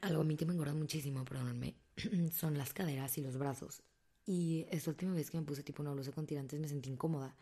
algo 0.00 0.22
a 0.22 0.24
mí 0.24 0.36
que 0.36 0.46
me 0.46 0.52
engorda 0.52 0.74
muchísimo, 0.74 1.24
perdónenme, 1.24 1.74
son 2.32 2.56
las 2.58 2.72
caderas 2.72 3.18
y 3.18 3.22
los 3.22 3.36
brazos. 3.36 3.82
Y 4.26 4.66
esta 4.70 4.90
última 4.90 5.12
vez 5.12 5.30
que 5.30 5.38
me 5.38 5.44
puse 5.44 5.62
tipo 5.62 5.82
una 5.82 5.92
blusa 5.92 6.12
con 6.12 6.26
tirantes 6.26 6.58
me 6.58 6.68
sentí 6.68 6.90
incómoda. 6.90 7.34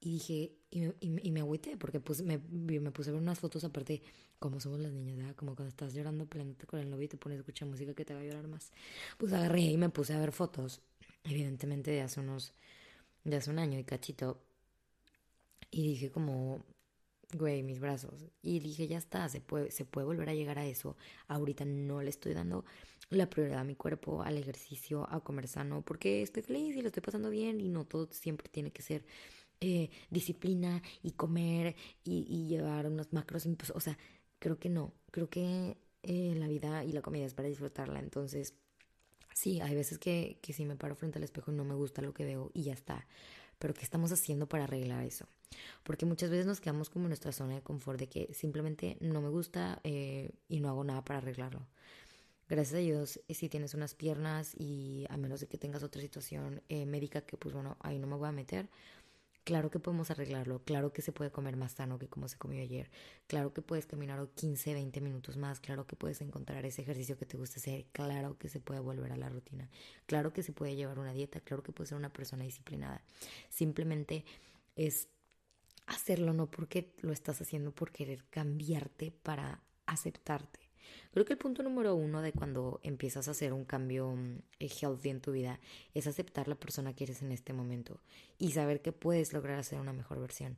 Y 0.00 0.12
dije, 0.12 0.52
y 0.70 0.80
me, 0.80 1.20
y, 1.22 1.30
me 1.30 1.40
agüité 1.40 1.76
porque 1.76 1.98
pues 1.98 2.22
me, 2.22 2.38
me, 2.38 2.90
puse 2.90 3.10
a 3.10 3.14
ver 3.14 3.22
unas 3.22 3.38
fotos 3.38 3.64
aparte, 3.64 4.02
como 4.38 4.60
somos 4.60 4.78
las 4.78 4.92
niñas, 4.92 5.16
¿verdad? 5.16 5.34
Como 5.34 5.54
cuando 5.54 5.70
estás 5.70 5.94
llorando 5.94 6.26
peleándote 6.26 6.66
con 6.66 6.78
el 6.78 6.90
novio 6.90 7.06
y 7.06 7.08
te 7.08 7.16
pones 7.16 7.38
a 7.38 7.40
escuchar 7.40 7.68
música 7.68 7.94
que 7.94 8.04
te 8.04 8.12
va 8.12 8.20
a 8.20 8.24
llorar 8.24 8.46
más. 8.46 8.70
Pues 9.16 9.32
agarré 9.32 9.62
y 9.62 9.78
me 9.78 9.88
puse 9.88 10.12
a 10.12 10.18
ver 10.18 10.32
fotos, 10.32 10.82
evidentemente 11.24 11.90
de 11.90 12.02
hace 12.02 12.20
unos, 12.20 12.52
de 13.24 13.36
hace 13.36 13.50
un 13.50 13.58
año 13.58 13.78
y 13.78 13.84
cachito. 13.84 14.42
Y 15.70 15.88
dije 15.88 16.10
como, 16.10 16.62
güey, 17.32 17.62
mis 17.62 17.80
brazos. 17.80 18.26
Y 18.42 18.60
dije, 18.60 18.86
ya 18.86 18.98
está, 18.98 19.28
se 19.28 19.40
puede, 19.40 19.70
se 19.70 19.84
puede 19.84 20.06
volver 20.06 20.28
a 20.28 20.34
llegar 20.34 20.58
a 20.58 20.66
eso. 20.66 20.96
Ahorita 21.28 21.64
no 21.64 22.02
le 22.02 22.10
estoy 22.10 22.34
dando 22.34 22.64
la 23.10 23.28
prioridad 23.28 23.60
a 23.60 23.64
mi 23.64 23.74
cuerpo, 23.74 24.22
al 24.22 24.38
ejercicio, 24.38 25.06
a 25.10 25.22
comer 25.22 25.48
sano, 25.48 25.82
porque 25.82 26.22
estoy 26.22 26.42
feliz 26.42 26.76
y 26.76 26.82
lo 26.82 26.88
estoy 26.88 27.02
pasando 27.02 27.30
bien 27.30 27.60
y 27.60 27.68
no 27.68 27.84
todo 27.84 28.08
siempre 28.12 28.48
tiene 28.48 28.72
que 28.72 28.82
ser 28.82 29.04
eh, 29.60 29.90
disciplina 30.10 30.82
y 31.02 31.12
comer 31.12 31.76
y, 32.04 32.46
llevar 32.48 32.86
unos 32.86 33.12
macros. 33.12 33.46
Pues, 33.56 33.70
o 33.70 33.80
sea, 33.80 33.98
creo 34.38 34.58
que 34.58 34.68
no, 34.68 34.92
creo 35.10 35.28
que 35.28 35.76
eh, 36.02 36.34
la 36.36 36.48
vida 36.48 36.84
y 36.84 36.92
la 36.92 37.02
comida 37.02 37.24
es 37.24 37.34
para 37.34 37.48
disfrutarla. 37.48 38.00
Entonces, 38.00 38.54
sí, 39.34 39.60
hay 39.60 39.74
veces 39.74 39.98
que, 39.98 40.38
que 40.42 40.52
sí 40.52 40.64
me 40.64 40.76
paro 40.76 40.94
frente 40.96 41.18
al 41.18 41.24
espejo 41.24 41.52
y 41.52 41.54
no 41.54 41.64
me 41.64 41.74
gusta 41.74 42.02
lo 42.02 42.14
que 42.14 42.24
veo 42.24 42.50
y 42.54 42.64
ya 42.64 42.72
está. 42.72 43.06
Pero 43.58 43.74
¿qué 43.74 43.82
estamos 43.82 44.12
haciendo 44.12 44.48
para 44.48 44.64
arreglar 44.64 45.04
eso? 45.04 45.26
Porque 45.82 46.06
muchas 46.06 46.30
veces 46.30 46.46
nos 46.46 46.60
quedamos 46.60 46.90
como 46.90 47.04
en 47.04 47.10
nuestra 47.10 47.32
zona 47.32 47.54
de 47.54 47.62
confort 47.62 47.98
de 47.98 48.08
que 48.08 48.32
simplemente 48.34 48.96
no 49.00 49.20
me 49.20 49.28
gusta 49.28 49.80
eh, 49.84 50.30
y 50.48 50.60
no 50.60 50.68
hago 50.68 50.84
nada 50.84 51.04
para 51.04 51.18
arreglarlo 51.18 51.66
gracias 52.48 52.74
a 52.74 52.78
Dios, 52.78 53.20
eh, 53.28 53.34
si 53.34 53.48
tienes 53.48 53.74
unas 53.74 53.94
piernas 53.94 54.54
y 54.58 55.06
a 55.08 55.16
menos 55.16 55.40
de 55.40 55.46
que 55.46 55.58
tengas 55.58 55.82
otra 55.82 56.00
situación 56.00 56.62
eh, 56.68 56.86
médica 56.86 57.22
que 57.22 57.36
pues 57.36 57.54
bueno, 57.54 57.76
ahí 57.80 57.98
no 57.98 58.06
me 58.06 58.16
voy 58.16 58.28
a 58.28 58.32
meter, 58.32 58.68
claro 59.44 59.70
que 59.70 59.78
podemos 59.78 60.10
arreglarlo, 60.10 60.62
claro 60.64 60.92
que 60.92 61.02
se 61.02 61.12
puede 61.12 61.30
comer 61.30 61.56
más 61.56 61.72
sano 61.72 61.98
que 61.98 62.08
como 62.08 62.28
se 62.28 62.36
comió 62.38 62.62
ayer, 62.62 62.90
claro 63.26 63.52
que 63.52 63.62
puedes 63.62 63.86
caminar 63.86 64.26
15, 64.34 64.74
20 64.74 65.00
minutos 65.00 65.36
más, 65.36 65.60
claro 65.60 65.86
que 65.86 65.96
puedes 65.96 66.20
encontrar 66.20 66.64
ese 66.64 66.82
ejercicio 66.82 67.16
que 67.16 67.26
te 67.26 67.36
gusta 67.36 67.60
hacer, 67.60 67.86
claro 67.92 68.36
que 68.38 68.48
se 68.48 68.60
puede 68.60 68.80
volver 68.80 69.12
a 69.12 69.16
la 69.16 69.28
rutina, 69.28 69.68
claro 70.06 70.32
que 70.32 70.42
se 70.42 70.52
puede 70.52 70.76
llevar 70.76 70.98
una 70.98 71.12
dieta, 71.12 71.40
claro 71.40 71.62
que 71.62 71.72
puedes 71.72 71.90
ser 71.90 71.98
una 71.98 72.12
persona 72.12 72.44
disciplinada, 72.44 73.02
simplemente 73.50 74.24
es 74.76 75.08
hacerlo 75.86 76.32
no 76.32 76.50
porque 76.50 76.94
lo 77.02 77.12
estás 77.12 77.40
haciendo 77.40 77.72
por 77.72 77.92
querer 77.92 78.24
cambiarte 78.30 79.12
para 79.12 79.62
aceptarte. 79.86 80.63
Creo 81.12 81.24
que 81.24 81.32
el 81.32 81.38
punto 81.38 81.62
número 81.62 81.94
uno 81.94 82.22
de 82.22 82.32
cuando 82.32 82.80
empiezas 82.82 83.28
a 83.28 83.32
hacer 83.32 83.52
un 83.52 83.64
cambio 83.64 84.10
mm, 84.14 84.38
eh, 84.58 84.68
healthy 84.68 85.10
en 85.10 85.20
tu 85.20 85.32
vida 85.32 85.60
es 85.94 86.06
aceptar 86.06 86.48
la 86.48 86.54
persona 86.54 86.94
que 86.94 87.04
eres 87.04 87.22
en 87.22 87.32
este 87.32 87.52
momento 87.52 88.00
y 88.38 88.52
saber 88.52 88.82
que 88.82 88.92
puedes 88.92 89.32
lograr 89.32 89.58
hacer 89.58 89.80
una 89.80 89.92
mejor 89.92 90.20
versión. 90.20 90.56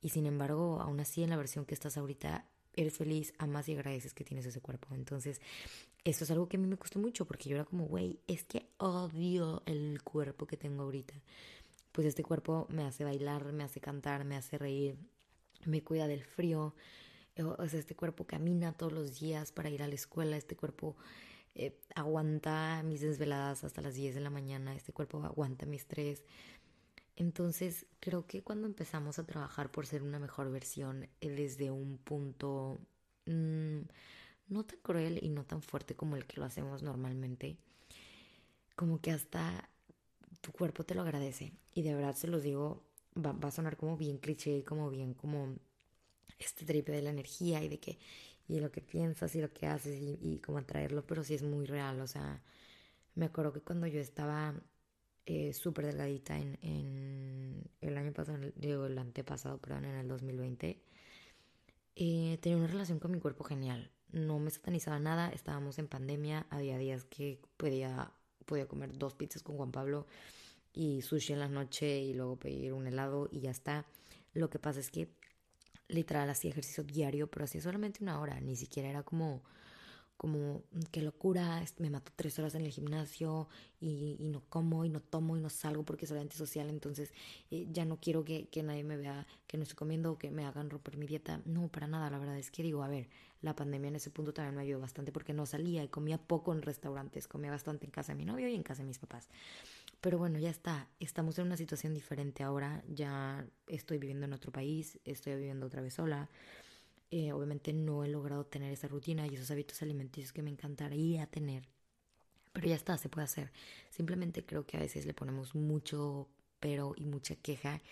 Y 0.00 0.10
sin 0.10 0.26
embargo, 0.26 0.80
aún 0.80 1.00
así 1.00 1.22
en 1.22 1.30
la 1.30 1.36
versión 1.36 1.64
que 1.64 1.74
estás 1.74 1.96
ahorita, 1.96 2.46
eres 2.76 2.98
feliz, 2.98 3.32
amas 3.38 3.68
y 3.68 3.74
agradeces 3.74 4.14
que 4.14 4.24
tienes 4.24 4.46
ese 4.46 4.60
cuerpo. 4.60 4.94
Entonces, 4.94 5.40
eso 6.04 6.24
es 6.24 6.30
algo 6.30 6.48
que 6.48 6.56
a 6.56 6.60
mí 6.60 6.66
me 6.66 6.76
costó 6.76 6.98
mucho 6.98 7.24
porque 7.24 7.48
yo 7.48 7.56
era 7.56 7.64
como, 7.64 7.86
güey, 7.86 8.20
es 8.26 8.44
que 8.44 8.68
odio 8.78 9.62
el 9.66 10.02
cuerpo 10.04 10.46
que 10.46 10.56
tengo 10.56 10.84
ahorita. 10.84 11.14
Pues 11.90 12.06
este 12.06 12.22
cuerpo 12.22 12.66
me 12.70 12.84
hace 12.84 13.04
bailar, 13.04 13.52
me 13.52 13.64
hace 13.64 13.80
cantar, 13.80 14.24
me 14.24 14.36
hace 14.36 14.58
reír, 14.58 14.96
me 15.64 15.82
cuida 15.82 16.06
del 16.06 16.22
frío, 16.22 16.74
este 17.36 17.94
cuerpo 17.94 18.26
camina 18.26 18.72
todos 18.72 18.92
los 18.92 19.20
días 19.20 19.52
para 19.52 19.70
ir 19.70 19.82
a 19.82 19.88
la 19.88 19.94
escuela, 19.94 20.36
este 20.36 20.56
cuerpo 20.56 20.96
eh, 21.54 21.78
aguanta 21.94 22.82
mis 22.82 23.00
desveladas 23.00 23.64
hasta 23.64 23.80
las 23.80 23.94
10 23.94 24.14
de 24.14 24.20
la 24.20 24.30
mañana, 24.30 24.74
este 24.74 24.92
cuerpo 24.92 25.22
aguanta 25.22 25.66
mi 25.66 25.76
estrés. 25.76 26.24
Entonces, 27.16 27.86
creo 28.00 28.26
que 28.26 28.42
cuando 28.42 28.66
empezamos 28.66 29.18
a 29.18 29.24
trabajar 29.26 29.70
por 29.70 29.86
ser 29.86 30.02
una 30.02 30.18
mejor 30.18 30.50
versión 30.50 31.08
eh, 31.20 31.30
desde 31.30 31.70
un 31.70 31.98
punto 31.98 32.78
mm, 33.24 33.80
no 34.48 34.64
tan 34.64 34.78
cruel 34.80 35.18
y 35.22 35.30
no 35.30 35.44
tan 35.44 35.62
fuerte 35.62 35.96
como 35.96 36.16
el 36.16 36.26
que 36.26 36.40
lo 36.40 36.46
hacemos 36.46 36.82
normalmente, 36.82 37.58
como 38.76 39.00
que 39.00 39.10
hasta 39.12 39.70
tu 40.42 40.52
cuerpo 40.52 40.84
te 40.84 40.94
lo 40.94 41.02
agradece. 41.02 41.52
Y 41.74 41.82
de 41.82 41.94
verdad 41.94 42.14
se 42.14 42.28
los 42.28 42.42
digo, 42.42 42.82
va, 43.16 43.32
va 43.32 43.48
a 43.48 43.52
sonar 43.52 43.76
como 43.76 43.96
bien 43.96 44.18
cliché, 44.18 44.64
como 44.64 44.90
bien 44.90 45.14
como 45.14 45.56
este 46.38 46.64
tripe 46.64 46.92
de 46.92 47.02
la 47.02 47.10
energía 47.10 47.62
y 47.62 47.68
de 47.68 47.78
que 47.78 47.98
y 48.48 48.60
lo 48.60 48.70
que 48.70 48.80
piensas 48.80 49.34
y 49.34 49.40
lo 49.40 49.52
que 49.52 49.66
haces 49.66 50.00
y, 50.00 50.18
y 50.22 50.38
cómo 50.38 50.58
atraerlo, 50.58 51.04
pero 51.04 51.24
sí 51.24 51.34
es 51.34 51.42
muy 51.42 51.66
real, 51.66 52.00
o 52.00 52.06
sea, 52.06 52.42
me 53.14 53.26
acuerdo 53.26 53.52
que 53.52 53.60
cuando 53.60 53.86
yo 53.86 54.00
estaba 54.00 54.54
eh, 55.24 55.52
súper 55.52 55.86
delgadita 55.86 56.38
en, 56.38 56.58
en, 56.62 57.70
el 57.80 57.96
año 57.96 58.12
pasado, 58.12 58.38
digo 58.54 58.86
el 58.86 58.98
antepasado, 58.98 59.58
perdón, 59.58 59.86
en 59.86 59.96
el 59.96 60.08
2020, 60.08 60.80
eh, 61.96 62.38
tenía 62.40 62.58
una 62.58 62.68
relación 62.68 63.00
con 63.00 63.10
mi 63.10 63.18
cuerpo 63.18 63.42
genial, 63.42 63.90
no 64.12 64.38
me 64.38 64.50
satanizaba 64.50 65.00
nada, 65.00 65.30
estábamos 65.30 65.78
en 65.78 65.88
pandemia, 65.88 66.46
había 66.50 66.78
días 66.78 67.04
que 67.04 67.40
podía, 67.56 68.12
podía 68.44 68.68
comer 68.68 68.96
dos 68.96 69.14
pizzas 69.14 69.42
con 69.42 69.56
Juan 69.56 69.72
Pablo 69.72 70.06
y 70.72 71.02
sushi 71.02 71.32
en 71.32 71.40
la 71.40 71.48
noche 71.48 72.00
y 72.00 72.14
luego 72.14 72.36
pedir 72.36 72.72
un 72.72 72.86
helado 72.86 73.28
y 73.32 73.40
ya 73.40 73.50
está. 73.50 73.86
Lo 74.34 74.50
que 74.50 74.58
pasa 74.58 74.78
es 74.78 74.90
que 74.90 75.08
literal 75.88 76.28
hacía 76.30 76.50
ejercicio 76.50 76.84
diario, 76.84 77.28
pero 77.28 77.44
hacía 77.44 77.60
solamente 77.60 78.02
una 78.02 78.20
hora, 78.20 78.40
ni 78.40 78.56
siquiera 78.56 78.88
era 78.88 79.02
como, 79.02 79.42
como, 80.16 80.62
mm, 80.72 80.80
qué 80.90 81.02
locura, 81.02 81.62
me 81.78 81.90
mato 81.90 82.12
tres 82.16 82.38
horas 82.38 82.54
en 82.54 82.62
el 82.62 82.70
gimnasio 82.70 83.48
y, 83.80 84.16
no 84.20 84.42
como 84.48 84.84
y 84.84 84.88
no 84.88 85.00
tomo 85.00 85.36
y 85.36 85.40
no 85.40 85.50
salgo 85.50 85.84
porque 85.84 86.06
soy 86.06 86.18
antisocial, 86.18 86.68
entonces 86.70 87.12
eh, 87.50 87.66
ya 87.70 87.84
no 87.84 87.98
quiero 88.00 88.24
que, 88.24 88.48
que, 88.48 88.62
nadie 88.62 88.84
me 88.84 88.96
vea 88.96 89.26
que 89.46 89.56
no 89.56 89.62
estoy 89.62 89.76
comiendo 89.76 90.12
o 90.12 90.18
que 90.18 90.30
me 90.30 90.44
hagan 90.44 90.70
romper 90.70 90.96
mi 90.96 91.06
dieta. 91.06 91.40
No, 91.44 91.68
para 91.68 91.86
nada, 91.86 92.10
la 92.10 92.18
verdad 92.18 92.38
es 92.38 92.50
que 92.50 92.62
digo, 92.62 92.82
a 92.82 92.88
ver, 92.88 93.08
la 93.42 93.54
pandemia 93.54 93.88
en 93.88 93.96
ese 93.96 94.10
punto 94.10 94.32
también 94.32 94.54
me 94.56 94.62
ayudó 94.62 94.80
bastante 94.80 95.12
porque 95.12 95.32
no 95.34 95.46
salía 95.46 95.84
y 95.84 95.88
comía 95.88 96.18
poco 96.18 96.52
en 96.52 96.62
restaurantes, 96.62 97.28
comía 97.28 97.50
bastante 97.50 97.84
en 97.84 97.90
casa 97.90 98.12
de 98.12 98.18
mi 98.18 98.24
novio 98.24 98.48
y 98.48 98.54
en 98.54 98.62
casa 98.62 98.82
de 98.82 98.88
mis 98.88 98.98
papás. 98.98 99.28
Pero 100.00 100.18
bueno, 100.18 100.38
ya 100.38 100.50
está. 100.50 100.88
Estamos 101.00 101.38
en 101.38 101.46
una 101.46 101.56
situación 101.56 101.94
diferente 101.94 102.42
ahora. 102.42 102.82
Ya 102.88 103.46
estoy 103.66 103.98
viviendo 103.98 104.26
en 104.26 104.32
otro 104.32 104.52
país, 104.52 104.98
estoy 105.04 105.34
viviendo 105.36 105.66
otra 105.66 105.82
vez 105.82 105.94
sola. 105.94 106.28
Eh, 107.10 107.32
obviamente 107.32 107.72
no 107.72 108.04
he 108.04 108.08
logrado 108.08 108.46
tener 108.46 108.72
esa 108.72 108.88
rutina 108.88 109.26
y 109.26 109.34
esos 109.34 109.50
hábitos 109.50 109.82
alimenticios 109.82 110.32
que 110.32 110.42
me 110.42 110.50
encantaría 110.50 111.26
tener. 111.26 111.68
Pero 112.52 112.68
ya 112.68 112.74
está, 112.74 112.96
se 112.98 113.08
puede 113.08 113.24
hacer. 113.24 113.52
Simplemente 113.90 114.44
creo 114.44 114.66
que 114.66 114.76
a 114.76 114.80
veces 114.80 115.06
le 115.06 115.14
ponemos 115.14 115.54
mucho 115.54 116.28
pero 116.60 116.94
y 116.96 117.04
mucha 117.04 117.36
queja 117.36 117.82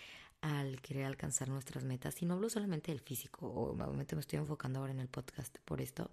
al 0.41 0.81
querer 0.81 1.05
alcanzar 1.05 1.49
nuestras 1.49 1.83
metas. 1.83 2.21
Y 2.21 2.25
no 2.25 2.35
hablo 2.35 2.49
solamente 2.49 2.91
del 2.91 3.01
físico, 3.01 3.47
obviamente 3.47 4.15
me 4.15 4.21
estoy 4.21 4.39
enfocando 4.39 4.79
ahora 4.79 4.91
en 4.91 4.99
el 4.99 5.07
podcast 5.07 5.57
por 5.65 5.81
esto, 5.81 6.11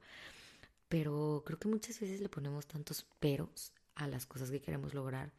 pero 0.88 1.42
creo 1.44 1.58
que 1.58 1.68
muchas 1.68 2.00
veces 2.00 2.20
le 2.20 2.28
ponemos 2.28 2.66
tantos 2.66 3.06
peros 3.20 3.72
a 3.94 4.06
las 4.06 4.26
cosas 4.26 4.50
que 4.50 4.60
queremos 4.60 4.94
lograr 4.94 5.32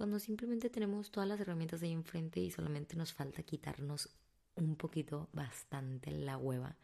cuando 0.00 0.18
simplemente 0.18 0.70
tenemos 0.70 1.10
todas 1.10 1.28
las 1.28 1.38
herramientas 1.40 1.82
ahí 1.82 1.92
enfrente 1.92 2.40
y 2.40 2.50
solamente 2.50 2.96
nos 2.96 3.12
falta 3.12 3.42
quitarnos 3.42 4.08
un 4.54 4.74
poquito, 4.74 5.28
bastante 5.34 6.10
la 6.10 6.38
hueva 6.38 6.78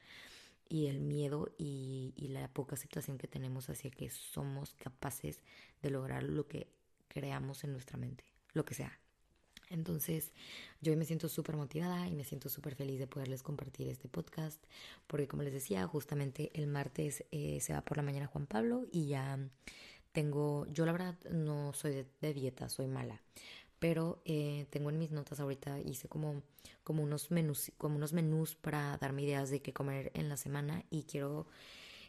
y 0.68 0.88
el 0.88 1.00
miedo 1.00 1.50
y, 1.56 2.12
la 2.28 2.46
poca 2.52 2.74
aceptación 2.74 3.16
que 3.16 3.26
tenemos 3.26 3.70
hacia 3.70 3.90
que 3.90 4.10
somos 4.10 4.74
capaces 4.74 5.40
de 5.80 5.88
lograr 5.88 6.24
lo 6.24 6.46
que 6.46 6.68
creamos 7.08 7.64
en 7.64 7.72
nuestra 7.72 7.96
mente, 7.96 8.22
lo 8.52 8.66
que 8.66 8.74
sea. 8.74 9.00
Entonces, 9.70 10.34
yo 10.82 10.94
me 10.94 11.06
siento 11.06 11.30
súper 11.30 11.56
motivada 11.56 12.06
y 12.08 12.14
me 12.14 12.22
siento 12.22 12.50
súper 12.50 12.74
feliz 12.74 12.98
de 12.98 13.06
poderles 13.06 13.42
compartir 13.42 13.88
este 13.88 14.08
podcast, 14.08 14.62
porque 15.06 15.26
como 15.26 15.42
les 15.42 15.54
decía, 15.54 15.86
justamente 15.86 16.50
el 16.52 16.66
martes 16.66 17.24
eh, 17.30 17.60
se 17.62 17.72
va 17.72 17.80
por 17.80 17.96
la 17.96 18.02
mañana 18.02 18.26
Juan 18.26 18.46
Pablo 18.46 18.84
y 18.92 19.06
ya 19.06 19.38
tengo, 20.16 20.66
yo 20.72 20.86
la 20.86 20.92
verdad 20.92 21.14
no 21.30 21.74
soy 21.74 22.06
de, 22.22 22.32
dieta, 22.32 22.70
soy 22.70 22.86
mala, 22.86 23.20
pero 23.78 24.22
eh, 24.24 24.64
tengo 24.70 24.88
en 24.88 24.98
mis 24.98 25.10
notas 25.10 25.40
ahorita, 25.40 25.78
hice 25.80 26.08
como, 26.08 26.42
como, 26.84 27.02
unos 27.02 27.30
menús, 27.30 27.70
como 27.76 27.96
unos 27.96 28.14
menús 28.14 28.54
para 28.54 28.96
darme 28.96 29.24
ideas 29.24 29.50
de 29.50 29.60
qué 29.60 29.74
comer 29.74 30.12
en 30.14 30.30
la 30.30 30.38
semana 30.38 30.86
y 30.88 31.02
quiero, 31.02 31.48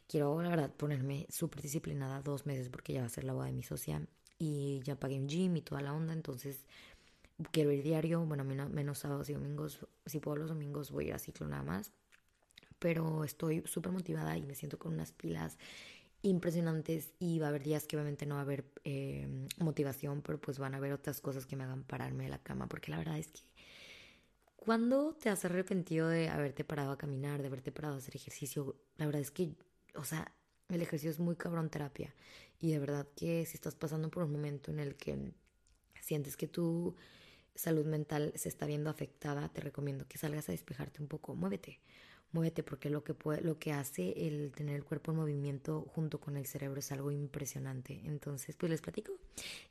quiero 0.07 0.41
la 0.41 0.47
verdad 0.47 0.71
ponerme 0.71 1.27
súper 1.29 1.61
disciplinada 1.61 2.21
dos 2.21 2.45
meses 2.45 2.69
porque 2.69 2.93
ya 2.93 3.01
va 3.01 3.07
a 3.07 3.09
ser 3.09 3.25
la 3.25 3.33
boda 3.33 3.47
de 3.47 3.51
mi 3.51 3.63
socia 3.63 4.01
y 4.39 4.79
ya 4.85 4.95
pagué 4.95 5.19
un 5.19 5.27
gym 5.27 5.57
y 5.57 5.61
toda 5.61 5.81
la 5.81 5.93
onda, 5.93 6.13
entonces 6.13 6.63
quiero 7.51 7.73
ir 7.73 7.83
diario, 7.83 8.25
bueno, 8.25 8.45
menos, 8.45 8.69
menos 8.69 8.99
sábados 8.99 9.29
y 9.29 9.33
domingos, 9.33 9.85
si 10.05 10.21
puedo 10.21 10.37
los 10.37 10.47
domingos 10.47 10.91
voy 10.91 11.03
a 11.03 11.07
ir 11.09 11.13
a 11.15 11.19
ciclo 11.19 11.45
nada 11.45 11.63
más, 11.63 11.91
pero 12.79 13.25
estoy 13.25 13.63
súper 13.65 13.91
motivada 13.91 14.37
y 14.37 14.43
me 14.43 14.55
siento 14.55 14.79
con 14.79 14.93
unas 14.93 15.11
pilas 15.11 15.57
impresionantes 16.29 17.11
y 17.19 17.39
va 17.39 17.47
a 17.47 17.49
haber 17.49 17.63
días 17.63 17.87
que 17.87 17.95
obviamente 17.95 18.25
no 18.25 18.35
va 18.35 18.41
a 18.41 18.43
haber 18.43 18.65
eh, 18.83 19.27
motivación, 19.59 20.21
pero 20.21 20.39
pues 20.39 20.59
van 20.59 20.73
a 20.73 20.77
haber 20.77 20.93
otras 20.93 21.21
cosas 21.21 21.45
que 21.45 21.55
me 21.55 21.63
hagan 21.63 21.83
pararme 21.83 22.25
de 22.25 22.29
la 22.29 22.39
cama, 22.39 22.67
porque 22.67 22.91
la 22.91 22.97
verdad 22.97 23.17
es 23.17 23.27
que 23.27 23.41
cuando 24.55 25.13
te 25.13 25.29
has 25.29 25.45
arrepentido 25.45 26.09
de 26.09 26.29
haberte 26.29 26.63
parado 26.63 26.91
a 26.91 26.97
caminar, 26.97 27.41
de 27.41 27.47
haberte 27.47 27.71
parado 27.71 27.95
a 27.95 27.97
hacer 27.99 28.15
ejercicio, 28.15 28.75
la 28.97 29.05
verdad 29.05 29.21
es 29.21 29.31
que, 29.31 29.55
o 29.95 30.03
sea, 30.03 30.33
el 30.69 30.81
ejercicio 30.81 31.09
es 31.09 31.19
muy 31.19 31.35
cabrón 31.35 31.69
terapia 31.69 32.13
y 32.59 32.71
de 32.71 32.79
verdad 32.79 33.07
que 33.15 33.45
si 33.45 33.55
estás 33.55 33.75
pasando 33.75 34.09
por 34.09 34.23
un 34.23 34.31
momento 34.31 34.71
en 34.71 34.79
el 34.79 34.95
que 34.95 35.31
sientes 36.01 36.35
que 36.35 36.47
tu 36.47 36.95
salud 37.55 37.85
mental 37.85 38.33
se 38.35 38.49
está 38.49 38.65
viendo 38.65 38.89
afectada, 38.89 39.47
te 39.49 39.61
recomiendo 39.61 40.07
que 40.07 40.17
salgas 40.17 40.49
a 40.49 40.51
despejarte 40.51 41.01
un 41.01 41.07
poco, 41.07 41.35
muévete 41.35 41.79
muévete 42.31 42.63
porque 42.63 42.89
lo 42.89 43.03
que, 43.03 43.15
lo 43.41 43.57
que 43.57 43.71
hace 43.71 44.27
el 44.27 44.51
tener 44.51 44.75
el 44.75 44.83
cuerpo 44.83 45.11
en 45.11 45.17
movimiento 45.17 45.81
junto 45.93 46.19
con 46.19 46.37
el 46.37 46.45
cerebro 46.45 46.79
es 46.79 46.91
algo 46.91 47.11
impresionante. 47.11 48.01
Entonces, 48.05 48.55
pues 48.55 48.69
les 48.69 48.81
platico. 48.81 49.13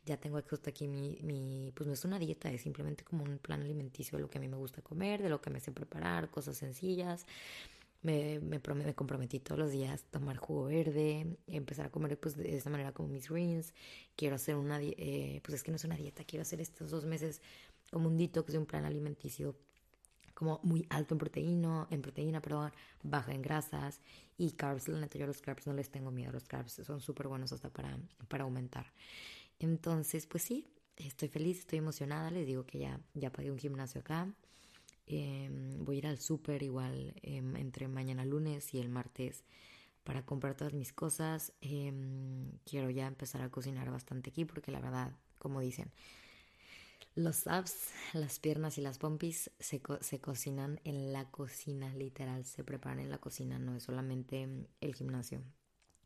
Ya 0.04 0.16
tengo 0.16 0.38
hasta 0.38 0.70
aquí 0.70 0.88
mi, 0.88 1.18
mi, 1.22 1.72
pues 1.74 1.86
no 1.86 1.92
es 1.92 2.04
una 2.04 2.18
dieta, 2.18 2.50
es 2.50 2.62
simplemente 2.62 3.04
como 3.04 3.24
un 3.24 3.38
plan 3.38 3.60
alimenticio 3.62 4.16
de 4.16 4.22
lo 4.22 4.30
que 4.30 4.38
a 4.38 4.40
mí 4.40 4.48
me 4.48 4.56
gusta 4.56 4.82
comer, 4.82 5.22
de 5.22 5.28
lo 5.28 5.40
que 5.40 5.50
me 5.50 5.60
sé 5.60 5.72
preparar, 5.72 6.30
cosas 6.30 6.56
sencillas. 6.56 7.26
Me, 8.02 8.38
me, 8.40 8.60
me, 8.60 8.94
comprometí 8.94 9.40
todos 9.40 9.58
los 9.58 9.72
días 9.72 10.04
a 10.04 10.10
tomar 10.12 10.36
jugo 10.36 10.66
verde, 10.66 11.38
empezar 11.48 11.86
a 11.86 11.90
comer 11.90 12.18
pues 12.20 12.36
de 12.36 12.56
esta 12.56 12.70
manera 12.70 12.92
como 12.92 13.08
mis 13.08 13.28
greens. 13.28 13.74
Quiero 14.14 14.36
hacer 14.36 14.54
una, 14.54 14.80
eh, 14.80 15.40
pues 15.42 15.56
es 15.56 15.62
que 15.64 15.72
no 15.72 15.76
es 15.76 15.84
una 15.84 15.96
dieta, 15.96 16.24
quiero 16.24 16.42
hacer 16.42 16.60
estos 16.60 16.90
dos 16.90 17.04
meses 17.04 17.42
como 17.90 18.08
un 18.08 18.16
detox 18.16 18.52
de 18.52 18.58
un 18.58 18.66
plan 18.66 18.84
alimenticio 18.84 19.56
como 20.36 20.60
muy 20.62 20.86
alto 20.90 21.14
en 21.14 21.18
proteína, 21.18 21.86
en 21.90 22.02
proteína, 22.02 22.42
perdón, 22.42 22.70
baja 23.02 23.32
en 23.32 23.40
grasas 23.40 24.00
y 24.36 24.50
carbs. 24.50 24.86
La 24.86 25.00
neta, 25.00 25.18
yo 25.18 25.24
a 25.24 25.28
los 25.28 25.40
carbs 25.40 25.66
no 25.66 25.72
les 25.72 25.88
tengo 25.88 26.10
miedo, 26.10 26.30
los 26.30 26.44
carbs 26.44 26.74
son 26.84 27.00
súper 27.00 27.26
buenos 27.26 27.52
hasta 27.52 27.70
para, 27.70 27.98
para 28.28 28.44
aumentar. 28.44 28.92
Entonces, 29.58 30.26
pues 30.26 30.42
sí, 30.42 30.66
estoy 30.96 31.28
feliz, 31.28 31.60
estoy 31.60 31.78
emocionada, 31.78 32.30
les 32.30 32.46
digo 32.46 32.66
que 32.66 32.80
ya, 32.80 33.00
ya 33.14 33.32
pagué 33.32 33.50
un 33.50 33.58
gimnasio 33.58 34.02
acá. 34.02 34.28
Em, 35.06 35.82
voy 35.82 35.96
a 35.96 35.98
ir 36.00 36.06
al 36.06 36.18
súper 36.18 36.62
igual 36.62 37.14
em, 37.22 37.56
entre 37.56 37.88
mañana 37.88 38.26
lunes 38.26 38.74
y 38.74 38.78
el 38.78 38.90
martes 38.90 39.42
para 40.04 40.26
comprar 40.26 40.54
todas 40.54 40.74
mis 40.74 40.92
cosas. 40.92 41.54
Em, 41.62 42.50
quiero 42.66 42.90
ya 42.90 43.06
empezar 43.06 43.40
a 43.40 43.48
cocinar 43.48 43.90
bastante 43.90 44.28
aquí 44.28 44.44
porque 44.44 44.70
la 44.70 44.80
verdad, 44.80 45.12
como 45.38 45.60
dicen, 45.60 45.90
los 47.16 47.46
abs, 47.46 47.90
las 48.12 48.38
piernas 48.38 48.78
y 48.78 48.82
las 48.82 48.98
pompis 48.98 49.50
se, 49.58 49.82
se, 50.00 50.20
cocinan 50.20 50.80
en 50.84 51.12
la 51.12 51.30
cocina, 51.30 51.92
literal, 51.94 52.44
se 52.44 52.62
preparan 52.62 53.00
en 53.00 53.10
la 53.10 53.18
cocina, 53.18 53.58
no 53.58 53.74
es 53.74 53.82
solamente 53.82 54.46
el 54.80 54.94
gimnasio. 54.94 55.42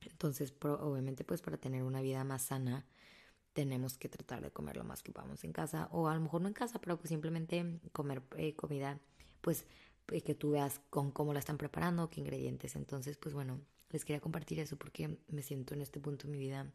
Entonces, 0.00 0.54
obviamente, 0.62 1.24
pues 1.24 1.42
para 1.42 1.58
tener 1.58 1.82
una 1.82 2.00
vida 2.00 2.24
más 2.24 2.42
sana, 2.42 2.86
tenemos 3.52 3.98
que 3.98 4.08
tratar 4.08 4.40
de 4.40 4.52
comer 4.52 4.76
lo 4.76 4.84
más 4.84 5.02
que 5.02 5.12
podamos 5.12 5.42
en 5.44 5.52
casa, 5.52 5.88
o 5.90 6.08
a 6.08 6.14
lo 6.14 6.20
mejor 6.20 6.40
no 6.40 6.48
en 6.48 6.54
casa, 6.54 6.80
pero 6.80 6.96
pues 6.96 7.08
simplemente 7.08 7.80
comer 7.92 8.22
eh, 8.36 8.54
comida, 8.54 8.98
pues 9.40 9.66
y 10.12 10.22
que 10.22 10.34
tú 10.34 10.52
veas 10.52 10.80
con 10.90 11.10
cómo 11.10 11.32
la 11.32 11.40
están 11.40 11.58
preparando, 11.58 12.08
qué 12.08 12.20
ingredientes. 12.20 12.76
Entonces, 12.76 13.16
pues 13.16 13.34
bueno, 13.34 13.60
les 13.90 14.04
quería 14.04 14.20
compartir 14.20 14.60
eso 14.60 14.76
porque 14.76 15.18
me 15.28 15.42
siento 15.42 15.74
en 15.74 15.82
este 15.82 16.00
punto 16.00 16.26
de 16.26 16.32
mi 16.32 16.38
vida. 16.38 16.72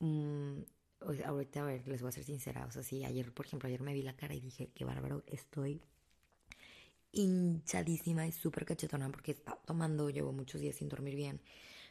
Um, 0.00 0.64
ahorita, 1.00 1.60
a 1.60 1.64
ver, 1.64 1.86
les 1.88 2.00
voy 2.02 2.08
a 2.08 2.12
ser 2.12 2.24
sincera. 2.24 2.66
O 2.66 2.70
sea, 2.70 2.82
sí, 2.82 3.04
ayer, 3.04 3.32
por 3.32 3.46
ejemplo, 3.46 3.68
ayer 3.68 3.80
me 3.80 3.94
vi 3.94 4.02
la 4.02 4.16
cara 4.16 4.34
y 4.34 4.40
dije, 4.40 4.70
qué 4.74 4.84
bárbaro, 4.84 5.24
estoy 5.26 5.82
hinchadísima 7.12 8.26
y 8.26 8.32
súper 8.32 8.64
cachetona 8.64 9.08
porque 9.10 9.32
estaba 9.32 9.60
tomando, 9.62 10.10
llevo 10.10 10.32
muchos 10.32 10.60
días 10.60 10.76
sin 10.76 10.88
dormir 10.88 11.16
bien. 11.16 11.40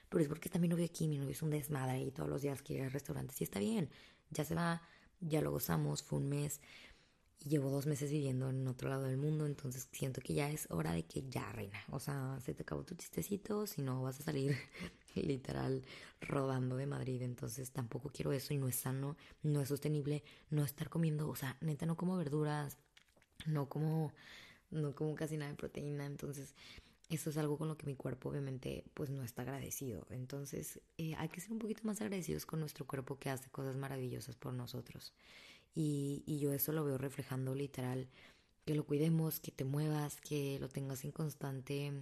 Pero 0.09 0.21
es 0.21 0.29
porque 0.29 0.49
también 0.49 0.69
mi 0.69 0.75
novio 0.75 0.85
aquí, 0.85 1.07
mi 1.07 1.17
novio 1.17 1.31
es 1.31 1.41
un 1.41 1.49
desmadre 1.49 2.01
y 2.01 2.11
todos 2.11 2.29
los 2.29 2.41
días 2.41 2.61
quiere 2.61 2.81
ir 2.81 2.85
al 2.85 2.93
restaurante. 2.93 3.33
Sí, 3.33 3.43
está 3.43 3.59
bien, 3.59 3.89
ya 4.29 4.45
se 4.45 4.55
va, 4.55 4.81
ya 5.19 5.41
lo 5.41 5.51
gozamos, 5.51 6.03
fue 6.03 6.19
un 6.19 6.29
mes 6.29 6.61
y 7.39 7.49
llevo 7.49 7.69
dos 7.69 7.85
meses 7.85 8.11
viviendo 8.11 8.49
en 8.49 8.67
otro 8.67 8.89
lado 8.89 9.03
del 9.03 9.17
mundo, 9.17 9.45
entonces 9.45 9.87
siento 9.91 10.21
que 10.21 10.33
ya 10.33 10.49
es 10.49 10.67
hora 10.71 10.93
de 10.93 11.05
que 11.05 11.23
ya, 11.29 11.51
reina. 11.51 11.79
O 11.91 11.99
sea, 11.99 12.39
se 12.43 12.53
te 12.53 12.63
acabó 12.63 12.83
tu 12.83 12.95
chistecito, 12.95 13.67
si 13.67 13.81
no 13.81 14.01
vas 14.01 14.19
a 14.19 14.23
salir 14.23 14.55
literal 15.27 15.83
rodando 16.21 16.77
de 16.77 16.87
Madrid, 16.87 17.21
entonces 17.21 17.71
tampoco 17.71 18.09
quiero 18.09 18.31
eso 18.31 18.53
y 18.53 18.57
no 18.57 18.67
es 18.67 18.75
sano, 18.75 19.15
no 19.43 19.61
es 19.61 19.69
sostenible, 19.69 20.23
no 20.49 20.63
estar 20.63 20.89
comiendo, 20.89 21.29
o 21.29 21.35
sea, 21.35 21.57
neta 21.61 21.85
no 21.85 21.95
como 21.95 22.17
verduras, 22.17 22.77
no 23.45 23.69
como 23.69 24.13
no 24.69 24.93
como 24.95 25.15
casi 25.15 25.37
nada 25.37 25.51
de 25.51 25.57
proteína, 25.57 26.05
entonces 26.05 26.53
eso 27.09 27.29
es 27.29 27.37
algo 27.37 27.57
con 27.57 27.67
lo 27.67 27.77
que 27.77 27.85
mi 27.85 27.95
cuerpo 27.95 28.29
obviamente 28.29 28.83
pues 28.93 29.09
no 29.09 29.23
está 29.23 29.43
agradecido. 29.43 30.05
Entonces 30.09 30.81
eh, 30.97 31.15
hay 31.17 31.29
que 31.29 31.39
ser 31.41 31.53
un 31.53 31.59
poquito 31.59 31.83
más 31.83 32.01
agradecidos 32.01 32.45
con 32.45 32.59
nuestro 32.59 32.85
cuerpo 32.85 33.17
que 33.17 33.29
hace 33.29 33.49
cosas 33.49 33.77
maravillosas 33.77 34.35
por 34.35 34.53
nosotros. 34.53 35.13
Y, 35.73 36.23
y 36.25 36.39
yo 36.39 36.51
eso 36.53 36.71
lo 36.71 36.83
veo 36.83 36.97
reflejando 36.97 37.55
literal, 37.55 38.09
que 38.67 38.75
lo 38.75 38.85
cuidemos, 38.85 39.39
que 39.39 39.51
te 39.53 39.63
muevas, 39.63 40.19
que 40.19 40.59
lo 40.59 40.67
tengas 40.67 41.05
en 41.05 41.13
constante 41.13 41.93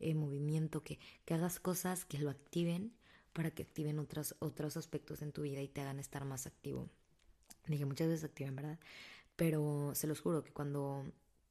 eh, 0.00 0.14
movimiento, 0.16 0.82
que, 0.82 0.98
que 1.24 1.34
hagas 1.34 1.60
cosas 1.60 2.04
que 2.04 2.18
lo 2.18 2.28
activen 2.28 2.92
para 3.32 3.52
que 3.52 3.62
activen 3.62 4.00
otros, 4.00 4.34
otros 4.40 4.76
aspectos 4.76 5.22
en 5.22 5.30
tu 5.30 5.42
vida 5.42 5.60
y 5.60 5.68
te 5.68 5.80
hagan 5.80 6.00
estar 6.00 6.24
más 6.24 6.48
activo. 6.48 6.88
Dije 7.68 7.84
muchas 7.84 8.08
veces 8.08 8.24
activen, 8.24 8.56
¿verdad? 8.56 8.80
Pero 9.36 9.92
se 9.94 10.08
los 10.08 10.20
juro 10.20 10.42
que 10.42 10.50
cuando 10.50 11.04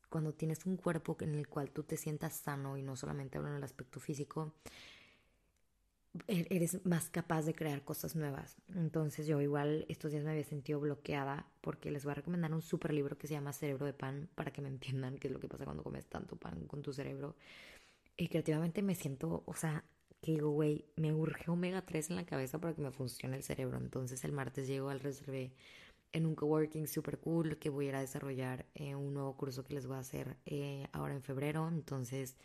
cuando 0.09 0.33
tienes 0.33 0.65
un 0.65 0.75
cuerpo 0.75 1.15
en 1.21 1.35
el 1.35 1.47
cual 1.47 1.71
tú 1.71 1.83
te 1.83 1.95
sientas 1.95 2.35
sano 2.35 2.77
y 2.77 2.81
no 2.81 2.97
solamente 2.97 3.37
hablo 3.37 3.49
en 3.49 3.55
el 3.57 3.63
aspecto 3.63 4.01
físico, 4.01 4.53
eres 6.27 6.85
más 6.85 7.09
capaz 7.09 7.43
de 7.43 7.53
crear 7.53 7.83
cosas 7.83 8.15
nuevas. 8.15 8.57
Entonces 8.75 9.27
yo 9.27 9.41
igual 9.41 9.85
estos 9.89 10.11
días 10.11 10.23
me 10.23 10.31
había 10.31 10.43
sentido 10.43 10.79
bloqueada 10.79 11.47
porque 11.61 11.91
les 11.91 12.03
voy 12.03 12.11
a 12.11 12.15
recomendar 12.15 12.53
un 12.53 12.61
super 12.61 12.93
libro 12.93 13.17
que 13.17 13.27
se 13.27 13.33
llama 13.33 13.53
Cerebro 13.53 13.85
de 13.85 13.93
Pan 13.93 14.29
para 14.35 14.51
que 14.51 14.61
me 14.61 14.69
entiendan 14.69 15.17
qué 15.17 15.27
es 15.27 15.33
lo 15.33 15.39
que 15.39 15.47
pasa 15.47 15.65
cuando 15.65 15.83
comes 15.83 16.05
tanto 16.05 16.35
pan 16.35 16.65
con 16.67 16.81
tu 16.81 16.93
cerebro. 16.93 17.35
Y 18.17 18.27
creativamente 18.27 18.81
me 18.81 18.95
siento, 18.95 19.43
o 19.45 19.53
sea, 19.53 19.83
que 20.21 20.31
digo, 20.31 20.49
güey, 20.49 20.85
me 20.95 21.13
urge 21.13 21.51
omega 21.51 21.83
3 21.83 22.09
en 22.09 22.15
la 22.15 22.25
cabeza 22.25 22.59
para 22.59 22.73
que 22.73 22.81
me 22.81 22.91
funcione 22.91 23.37
el 23.37 23.43
cerebro. 23.43 23.77
Entonces 23.77 24.23
el 24.23 24.31
martes 24.31 24.67
llego 24.67 24.89
al 24.89 24.99
reservé 24.99 25.53
en 26.13 26.25
un 26.25 26.35
coworking 26.35 26.87
super 26.87 27.19
cool 27.19 27.57
que 27.57 27.69
voy 27.69 27.85
a 27.85 27.89
ir 27.89 27.95
a 27.95 28.01
desarrollar 28.01 28.65
eh, 28.75 28.95
un 28.95 29.13
nuevo 29.13 29.35
curso 29.35 29.63
que 29.63 29.73
les 29.73 29.85
voy 29.85 29.97
a 29.97 29.99
hacer 29.99 30.37
eh, 30.45 30.87
ahora 30.91 31.13
en 31.13 31.21
febrero. 31.21 31.67
Entonces, 31.67 32.37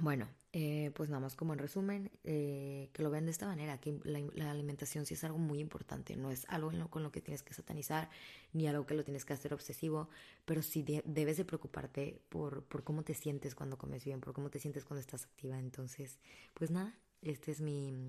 bueno, 0.00 0.28
eh, 0.52 0.90
pues 0.94 1.08
nada 1.08 1.20
más 1.20 1.34
como 1.34 1.52
en 1.52 1.58
resumen, 1.58 2.10
que 2.22 2.90
lo 2.98 3.10
vean 3.10 3.24
de 3.24 3.30
esta 3.30 3.46
manera, 3.46 3.78
que 3.78 3.98
la, 4.04 4.50
alimentación 4.50 5.06
sí 5.06 5.14
es 5.14 5.24
algo 5.24 5.38
muy 5.38 5.58
importante, 5.60 6.16
no 6.16 6.30
es 6.30 6.46
algo 6.48 6.72
con 6.90 7.02
lo 7.02 7.10
que 7.10 7.20
tienes 7.20 7.42
que 7.42 7.54
satanizar, 7.54 8.10
ni 8.52 8.66
algo 8.66 8.86
que 8.86 8.94
lo 8.94 9.04
tienes 9.04 9.24
que 9.24 9.32
hacer 9.32 9.54
obsesivo, 9.54 10.08
pero 10.44 10.62
sí 10.62 10.84
debes 11.04 11.36
de 11.36 11.44
preocuparte 11.44 12.20
por, 12.28 12.64
por 12.64 12.84
cómo 12.84 13.02
te 13.02 13.14
sientes 13.14 13.54
cuando 13.54 13.78
comes 13.78 14.04
bien, 14.04 14.20
por 14.20 14.32
cómo 14.32 14.50
te 14.50 14.58
sientes 14.58 14.84
cuando 14.84 15.00
estás 15.00 15.24
activa. 15.24 15.58
Entonces, 15.58 16.18
pues 16.54 16.70
nada, 16.70 16.94
este 17.22 17.52
es 17.52 17.60
mi... 17.60 18.08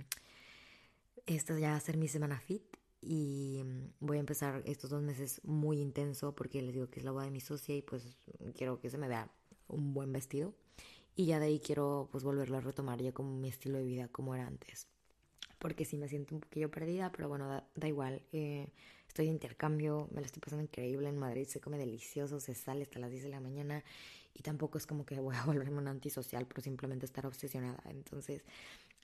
Esta 1.26 1.58
ya 1.58 1.70
va 1.70 1.76
a 1.78 1.80
ser 1.80 1.96
mi 1.96 2.10
semana 2.10 2.40
fit 2.42 2.64
y 3.00 3.62
mm, 3.64 4.06
voy 4.06 4.18
a 4.18 4.20
empezar 4.20 4.62
estos 4.66 4.90
dos 4.90 5.02
meses 5.02 5.40
muy 5.44 5.80
intenso 5.80 6.36
porque 6.36 6.62
les 6.62 6.74
digo 6.74 6.90
que 6.90 7.00
es 7.00 7.06
la 7.06 7.12
boda 7.12 7.26
de 7.26 7.32
mi 7.32 7.40
socia 7.40 7.76
y 7.76 7.82
pues 7.82 8.18
quiero 8.56 8.80
que 8.82 8.90
se 8.90 8.98
me 8.98 9.08
vea 9.08 9.30
un 9.68 9.94
buen 9.94 10.12
vestido 10.12 10.54
y 11.16 11.26
ya 11.26 11.40
de 11.40 11.46
ahí 11.48 11.60
quiero 11.60 12.10
pues 12.12 12.24
volverlo 12.24 12.58
a 12.58 12.62
retomar 12.62 13.02
ya 13.02 13.12
como 13.12 13.36
mi 13.38 13.50
estilo 13.50 13.78
de 13.78 13.86
vida 13.86 14.08
como 14.08 14.36
era 14.36 14.48
antes 14.48 14.88
porque 15.60 15.86
sí 15.86 15.98
me 15.98 16.08
siento 16.08 16.36
un 16.36 16.42
poquillo 16.42 16.70
perdida 16.70 17.12
pero 17.12 17.30
bueno 17.30 17.48
da, 17.48 17.88
igual 17.88 18.22
eh, 18.32 18.68
estoy 19.08 19.26
de 19.26 19.32
intercambio 19.32 20.08
me 20.12 20.22
lo 20.22 20.26
estoy 20.26 20.42
pasando 20.42 20.64
increíble 20.64 21.10
en 21.10 21.18
Madrid 21.18 21.46
se 21.48 21.60
come 21.60 21.78
delicioso 21.78 22.40
se 22.40 22.56
sale 22.56 22.84
hasta 22.84 23.00
las 23.00 23.12
10 23.12 23.24
de 23.24 23.30
la 23.30 23.40
mañana 23.40 23.84
y 24.34 24.42
tampoco 24.42 24.78
es 24.78 24.88
como 24.88 25.06
que 25.06 25.20
voy 25.20 25.36
a 25.36 25.46
volverme 25.46 25.78
un 25.78 25.88
antisocial 25.88 26.46
por 26.46 26.62
simplemente 26.62 27.06
estar 27.06 27.26
obsesionada 27.26 27.84
entonces 27.90 28.44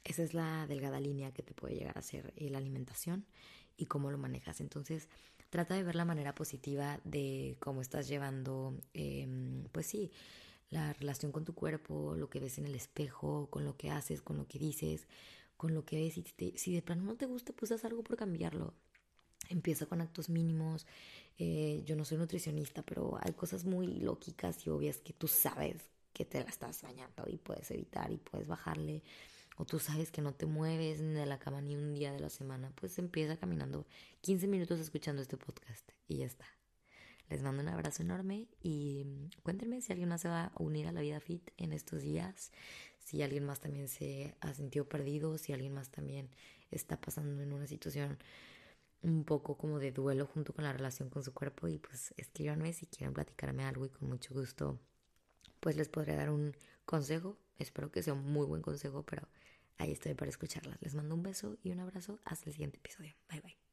esa 0.04 0.24
es 0.24 0.34
la 0.34 0.66
delgada 0.68 1.00
línea 1.00 1.32
que 1.32 1.44
te 1.44 1.54
puede 1.54 1.76
llegar 1.76 1.98
a 1.98 2.02
ser 2.02 2.34
eh, 2.38 2.50
la 2.50 2.58
alimentación 2.58 3.26
y 3.78 3.86
cómo 3.86 4.12
lo 4.12 4.18
manejas. 4.18 4.62
Entonces, 4.62 5.08
trata 5.50 5.76
de 5.76 5.84
ver 5.84 5.96
la 5.96 6.06
manera 6.06 6.36
positiva 6.36 7.00
de 7.04 7.58
cómo 7.60 7.82
estás 7.82 8.08
llevando, 8.08 8.76
em, 8.94 9.64
pues 9.72 9.88
sí, 9.88 10.12
la 10.70 10.94
relación 10.94 11.32
con 11.32 11.46
tu 11.46 11.54
cuerpo, 11.54 12.16
lo 12.16 12.30
que 12.30 12.40
ves 12.40 12.58
en 12.58 12.66
el 12.66 12.76
espejo, 12.76 13.48
con 13.50 13.66
lo 13.66 13.76
que 13.78 13.90
haces, 13.90 14.22
con 14.22 14.38
lo 14.38 14.48
que 14.48 14.60
dices, 14.60 15.08
con 15.58 15.74
lo 15.74 15.86
que 15.86 15.98
ves. 15.98 16.18
Y 16.18 16.26
si 16.58 16.74
de 16.74 16.82
plano 16.82 17.04
no 17.04 17.16
te 17.16 17.26
gusta, 17.26 17.54
pues 17.54 17.72
haz 17.72 17.86
algo 17.86 18.04
por 18.04 18.18
cambiarlo. 18.18 18.74
Empieza 19.50 19.86
con 19.86 20.02
actos 20.02 20.30
mínimos. 20.30 20.86
Eh, 21.38 21.84
yo 21.86 21.96
no 21.96 22.06
soy 22.06 22.18
nutricionista, 22.18 22.84
pero 22.84 23.18
hay 23.22 23.34
cosas 23.34 23.66
muy 23.66 23.88
lógicas 23.88 24.66
y 24.68 24.70
obvias 24.70 24.98
que 24.98 25.14
tú 25.14 25.28
sabes 25.28 25.78
que 26.14 26.26
te 26.26 26.44
la 26.44 26.50
estás 26.50 26.82
dañando 26.82 27.24
y 27.28 27.38
puedes 27.38 27.72
evitar 27.72 28.12
y 28.12 28.18
puedes 28.18 28.48
bajarle 28.48 29.04
o 29.60 29.66
tú 29.66 29.78
sabes 29.78 30.10
que 30.10 30.22
no 30.22 30.34
te 30.34 30.46
mueves 30.46 31.00
de 31.00 31.26
la 31.26 31.38
cama 31.38 31.62
ni 31.62 31.76
un 31.76 31.94
día 31.94 32.14
de 32.14 32.20
la 32.20 32.30
semana, 32.30 32.72
pues 32.76 32.98
empieza 32.98 33.38
caminando 33.38 33.86
15 34.22 34.48
minutos 34.48 34.80
escuchando 34.80 35.22
este 35.22 35.36
podcast 35.36 35.88
y 36.08 36.18
ya 36.18 36.26
está. 36.26 36.59
Les 37.30 37.44
mando 37.44 37.62
un 37.62 37.70
abrazo 37.70 38.02
enorme 38.02 38.48
y 38.62 39.06
cuéntenme 39.44 39.82
si 39.82 39.92
alguien 39.92 40.10
más 40.10 40.22
se 40.22 40.30
va 40.30 40.46
a 40.46 40.52
unir 40.58 40.88
a 40.88 40.92
la 40.92 41.02
vida 41.02 41.20
fit 41.20 41.52
en 41.58 41.74
estos 41.74 42.02
días, 42.02 42.52
si 42.98 43.22
alguien 43.22 43.46
más 43.46 43.60
también 43.60 43.88
se 43.88 44.36
ha 44.42 44.54
sentido 44.54 44.90
perdido, 44.90 45.38
si 45.38 45.54
alguien 45.54 45.74
más 45.74 45.90
también 45.90 46.30
está 46.72 47.00
pasando 47.00 47.42
en 47.42 47.54
una 47.54 47.68
situación 47.68 48.18
un 49.02 49.24
poco 49.24 49.58
como 49.58 49.80
de 49.80 49.92
duelo 49.92 50.26
junto 50.26 50.54
con 50.54 50.64
la 50.64 50.74
relación 50.74 51.10
con 51.10 51.24
su 51.24 51.34
cuerpo 51.34 51.68
y 51.68 51.78
pues 51.78 52.14
escríbanme 52.18 52.74
si 52.74 52.86
quieren 52.88 53.14
platicarme 53.14 53.64
algo 53.64 53.86
y 53.86 53.90
con 53.90 54.10
mucho 54.10 54.34
gusto 54.34 54.80
pues 55.60 55.76
les 55.76 55.90
podré 55.90 56.16
dar 56.16 56.30
un 56.30 56.56
consejo. 56.86 57.38
Espero 57.58 57.92
que 57.92 58.04
sea 58.04 58.14
un 58.14 58.32
muy 58.32 58.46
buen 58.46 58.62
consejo, 58.62 59.04
pero 59.04 59.28
ahí 59.78 59.92
estoy 59.92 60.14
para 60.14 60.30
escucharlas. 60.30 60.82
Les 60.82 60.96
mando 60.96 61.16
un 61.16 61.24
beso 61.24 61.58
y 61.64 61.72
un 61.72 61.80
abrazo. 61.80 62.20
Hasta 62.26 62.50
el 62.50 62.54
siguiente 62.54 62.78
episodio. 62.78 63.14
Bye 63.30 63.42
bye. 63.42 63.69